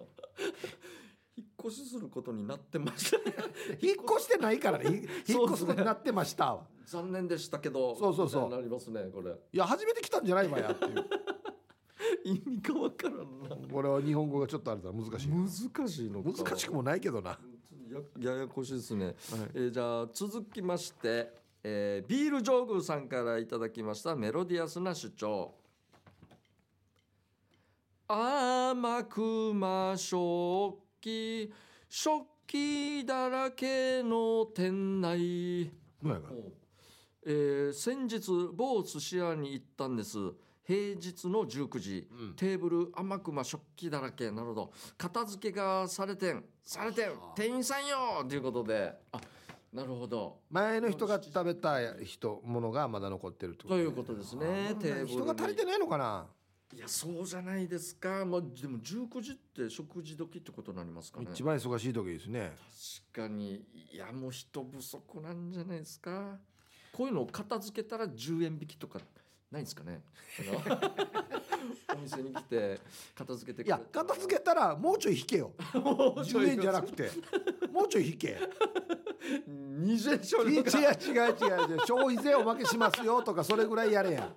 [1.66, 3.18] 越しすることになってました。
[3.80, 5.08] 引っ越してないからね。
[5.26, 6.68] ひ 引っ越すことになってましたわ。
[6.86, 8.50] 残念でしたけどそうそうそう。
[8.50, 9.32] なりますねこれ。
[9.32, 11.06] いや初めて来たんじゃないわやっていう。
[12.26, 13.56] 意味がわからんな。
[13.72, 16.44] これは日本語がちょっとあれだ難しい難しいのか。
[16.44, 17.40] 難しくもないけどな。
[18.20, 19.16] やややこしいですね、
[19.54, 25.54] えーじゃあ続きまして、えービール上宮さんからいただきましたメロディアスな主張。
[28.08, 31.52] 甘くま食器
[31.90, 35.72] 食器だらけの店内。
[37.24, 40.18] えー先日某寿司屋に行ったんです。
[40.64, 42.36] 平日の19時、うん。
[42.36, 46.44] テーブル甘くま食器だらけなるほど片付けがされてん。
[46.64, 47.12] されてん。
[47.36, 48.24] 店員さんよ！
[48.28, 48.94] ということで。
[49.12, 49.20] あ
[49.74, 50.40] なるほど。
[50.50, 54.76] 前の人が食べた人ものがまだ残ってるってことということですね。
[54.80, 55.12] テーブルに。
[55.12, 56.28] 人が足りてないのかな？
[56.74, 61.28] いやそうじゃないですか、まあ、でも19時って食事時ってことになりますかね。
[61.32, 62.54] 一番忙しい時ですね。
[63.14, 63.66] 確かに。
[63.92, 66.38] いやもう人不足なんじゃないですか。
[66.94, 69.00] こういうのを片付けたら10円引きとか
[69.52, 70.02] ないんですかね。
[71.94, 72.80] お店に来て
[73.16, 75.52] 片付けていや片付けたらもうちょい引けよ。
[75.60, 77.12] 10円じゃなくて
[77.72, 78.40] もうちょい引け。
[79.22, 81.80] 20円少違う違う違う。
[81.86, 84.34] 消費税おまけしますよとかそれぐらいやれや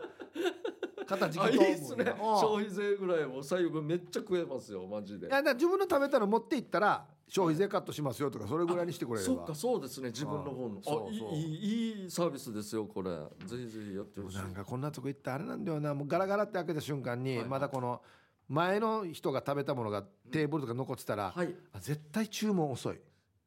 [1.04, 2.04] いいとっすね。
[2.18, 5.26] 消費税ぐらいも最後めっちゃ食えますよマジで。
[5.26, 9.34] いやだ自分の食べたの持っていったら消費税カットしますよとかそれぐらいにしてくれれば。
[9.34, 10.08] そうかそうですね。
[10.08, 10.80] 自分の方の。
[10.86, 13.10] あいいいいいいサービスですよこれ。
[13.46, 14.36] ぜひぜひやってほしい。
[14.38, 15.94] なんかこんなとこ行ってあれなんだよな。
[15.94, 17.38] もうガラガラって開けた瞬間にはい。
[17.40, 18.00] はいまだこの
[18.48, 21.54] 前の人が食べたものがテーブルとか残ってたら、はい。
[21.72, 23.00] あ絶対注文遅い。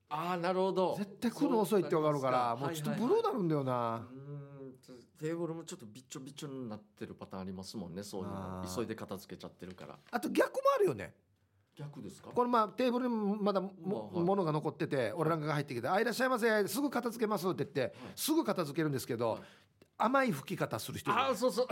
[0.10, 0.96] ああなるほど。
[0.98, 4.57] 絶対来るの遅いって分かるからもうちょっとブルーなるんだよな、うーん
[5.20, 8.36] テーブルもちょっとびっちょびちょになってるパターンありますもんねそういうの。
[8.36, 8.76] あー。
[8.76, 9.98] 急いで片付けちゃってるから。
[10.12, 11.14] あと逆もあるよね。
[11.76, 12.30] 逆ですか？
[12.34, 14.26] これまあテーブルにまだも,、まあはい。
[14.26, 19.42] ものが残ってて俺なんかが入ってきて「あいらっしゃいませすぐ片付けます」って言って、すぐ片付けるんですけど、はい。
[20.00, 21.68] 甘い吹き方する人いるああそうそう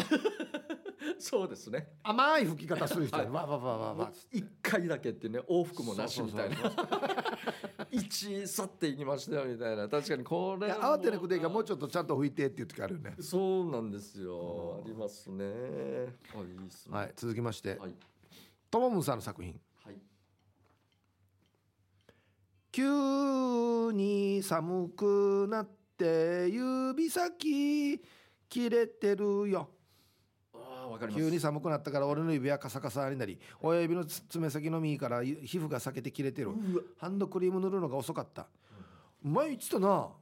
[1.19, 1.87] そうですね。
[2.03, 3.17] 甘い吹き方する人。
[3.17, 4.11] はわわわわわ。
[4.31, 6.55] 一回だけってね往復もなしみたいな。
[7.91, 9.87] 一去っていきましたよみたいな。
[9.87, 14.81] 確かにこれ慌てなくていいからもうちょっとちゃんと拭いてっていう時あるよねそうなんですよ。
[14.83, 15.45] ありますね。
[15.45, 16.97] あいいっすね。
[16.97, 17.77] はい続きまして。
[17.77, 17.95] はい。
[18.69, 19.59] ともむんさんの作品。
[19.83, 19.95] はい
[22.71, 28.01] 「急に寒くなって指先
[28.49, 29.69] 切れてるよ」
[31.13, 36.51] 急に寒くなったから俺の指はカサカサになり親指の爪先の右から皮膚が裂けて切れてる。
[36.97, 38.47] ハンドクリーム塗るのが遅かった。
[39.23, 39.87] 前言ってたな。
[39.87, 40.13] も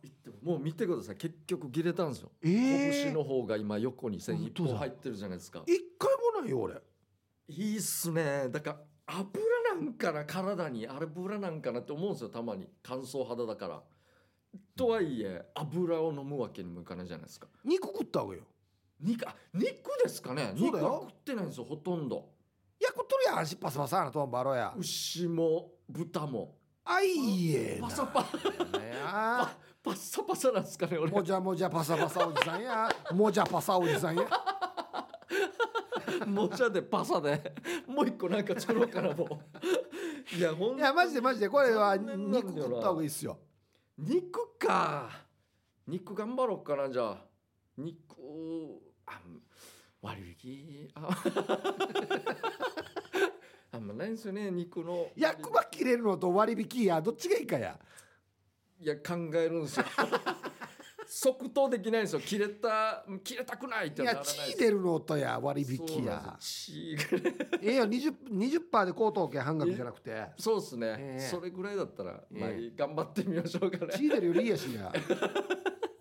[0.42, 1.18] もう見てください。
[1.18, 5.64] 結局切れたんですよ、ええ拳の方が今横に線一本入ってるじゃないですか。
[5.68, 6.76] 一回もないよ俺。
[7.50, 8.48] いいっすね。
[8.50, 9.44] だから油
[9.76, 10.88] なんかな体に。
[10.88, 12.70] 油なんかなって思うんですよたまに。
[12.82, 13.82] 乾燥肌だから。
[14.78, 17.48] とはいえ油を飲むわけにもいかないじゃないですか。
[17.66, 18.48] 肉食った方がいいよ
[19.00, 20.54] 肉あ肉ですかね。
[20.58, 20.84] そうだよ。
[20.84, 22.30] 肉は食ってないんですよほとんど。
[22.80, 24.74] いや食っとるやん足パサパサなトンバロや。
[24.78, 26.56] 牛も豚も。
[26.86, 27.88] あいいえな。
[27.88, 28.22] パサパ
[28.78, 31.12] ねあ パッサパサなんですかね俺。
[31.12, 32.90] もじゃもじゃパサパサおじさんや。
[33.12, 34.28] もじゃパサおじさんや。
[36.28, 37.54] もちゃでパサで。
[37.88, 39.28] もう一個なんか作ろうかなもう。
[40.38, 43.38] いやほんいやマジでマジでこれは肉食った方がいいっすよ。
[43.98, 45.10] 肉か。
[45.86, 47.18] 肉頑張ろうかなじゃあ
[47.78, 49.20] 肉あ
[50.02, 51.10] 割引あ
[53.72, 55.08] あんまないんですよね肉の。
[55.16, 57.80] 役場切れるのと割引やどっちがいいかや。
[58.80, 59.86] いや考えるんですよ。
[61.08, 62.22] 即答できないんですよ。
[62.22, 66.38] 切れた切れたくないっていや血出るのとや割引や。
[66.40, 66.96] 血
[67.62, 70.28] ええよ 20%, 20で高等券半額じゃなくて。
[70.38, 71.20] そうですね、ええ。
[71.20, 73.94] それぐらいだったら、まあえ頑張ってみましょうかね。
[73.94, 74.92] 血出るよりいいやしや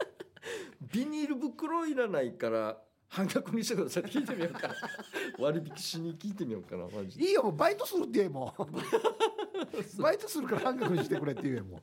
[0.90, 2.78] ビニール袋いらないから
[3.08, 4.02] 半額にしてください。
[4.04, 4.74] って聞いてみようかな。
[5.38, 7.24] 割引しに聞いてみようかなマジで。
[7.24, 8.54] いいよもうバイトするって言えも
[9.98, 10.02] う。
[10.02, 11.82] バイトするから半額にしてくれって言えも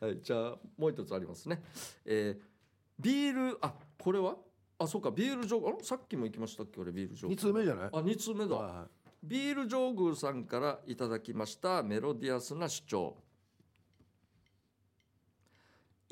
[0.00, 1.62] はい、じゃあもう一つありますね。
[2.04, 2.50] えー
[2.98, 4.36] ビールあこれは？
[4.78, 7.90] あそうかビールジョーあさっきも行きましたっけ俺ビールジョー2通目じゃない？
[7.94, 8.88] あ二通目だ、は
[9.22, 13.16] ビールジョーグーさんからいただきましたメロディアスな主張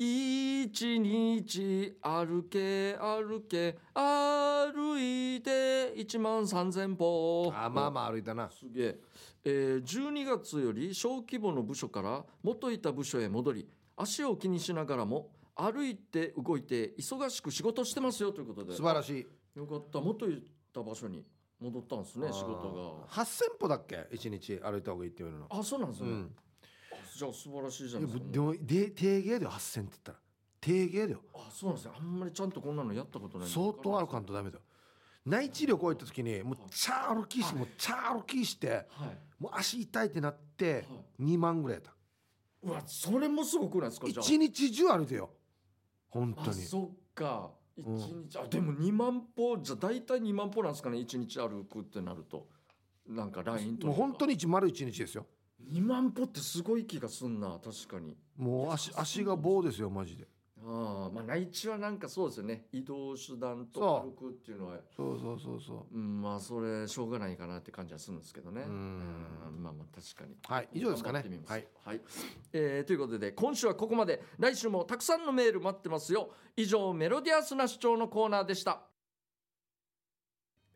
[0.01, 7.51] 一日歩け歩け歩いて一万三千歩。
[7.51, 8.49] いあまあまあ歩いたな。
[8.49, 8.99] すげえ。
[9.43, 18.75] えー12月より小規模の部署から元いた部署へ戻り足を気にしながらも歩いて動いて忙しく仕事してますよということで。
[18.75, 19.27] 素晴らしい。
[19.59, 19.99] よかった。
[19.99, 20.41] 元い
[20.73, 21.25] た場所に
[21.59, 23.23] 戻ったんですね仕事が。
[23.23, 24.07] 8000歩だっけ？
[24.13, 25.39] 一日歩いた方がいいっていうの。
[25.39, 26.31] があそうなんですね、うん。
[26.47, 26.48] あ
[27.19, 28.25] じゃあ素晴らしいじゃないですか。
[28.31, 30.17] でもで定芸だよ8000って言ったら。
[30.61, 31.21] 定芸だよ。
[31.35, 31.93] あそうなんですね。
[31.97, 34.63] あんまりちゃんとこんなのやったことない相当歩かんとダメだよ。
[35.25, 38.87] 内地旅行行った時にもうチャー歩きしてもうチャー歩きしてはい。
[39.37, 41.23] もう足痛いってなってはい。
[41.23, 41.93] 2万ぐらいやった。
[42.63, 45.29] うわそれもすごくないですか一日中歩いてよ。
[46.07, 46.49] 本当に。
[46.49, 47.51] あそっか。
[47.77, 47.97] 一うん。
[48.29, 52.47] 日、あでも2万歩じゃ大体2万歩なんですかね一日歩くってなると。
[53.09, 55.25] なんかラインともう本当にに一丸一日ですよ
[55.67, 58.15] 2万歩ってすごい気がすんな確かに。
[58.37, 60.27] もう足足が棒ですよマジで。
[60.65, 62.65] ああまあ内地はなんかそうですよね。
[62.71, 64.77] 移動手段と歩くっていうのは。
[64.95, 65.97] そうそうそうそう。
[65.97, 68.63] んまあそれしょうがないかなって感じはするんですけどね。
[68.67, 68.69] うん。
[68.69, 70.33] うんまあまあ確かに。
[70.33, 71.23] うはい以上ですかね。
[71.45, 71.67] はい。
[71.85, 72.01] はい、
[72.53, 74.21] えーということで今週はここまで。
[74.37, 76.29] 来週もたくさんのメール待ってますよ。
[76.55, 78.81] 以上メロディアスな主張のコーナーでした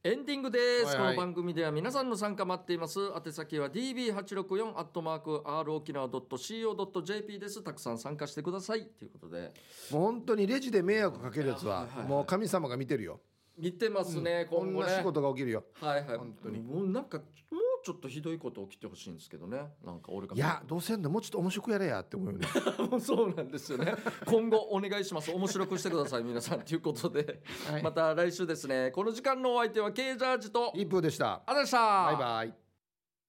[0.06, 1.16] エンディングです、はいはい。
[1.16, 3.00] この番組では皆さんの参加待っています。
[3.26, 7.64] 宛先は db864 アットマーク r 沖縄 .co.jp です。
[7.64, 8.86] たくさん参加してください。
[8.86, 9.54] ということで。
[9.92, 13.22] もう本当にレジで迷惑かけるやつはもう神様が見てるよ。
[13.58, 14.88] 見てますね、こ今後ね。
[14.88, 15.64] んな仕事が起きるよ。
[15.80, 16.18] はいはい。
[16.18, 16.62] 本当に。
[16.62, 19.58] もうなんかもうちょっとひどいこと起きてほしいんですけどね。
[19.86, 20.36] なんか俺が。
[20.36, 21.10] いやどうせんの。
[21.10, 22.48] もうちょっと面白くやれやって思うよね。
[22.90, 23.94] も うそうなんですよね。
[24.26, 25.32] 今後お願いします。
[25.32, 27.84] 面白くしてください皆さんということで、はい。
[27.84, 28.92] また来週ですね。
[28.92, 30.72] この時間のお相手はケイジャージと。
[30.76, 31.34] 一風でした。
[31.34, 31.78] ありがとうございました。
[31.78, 32.63] バイバイ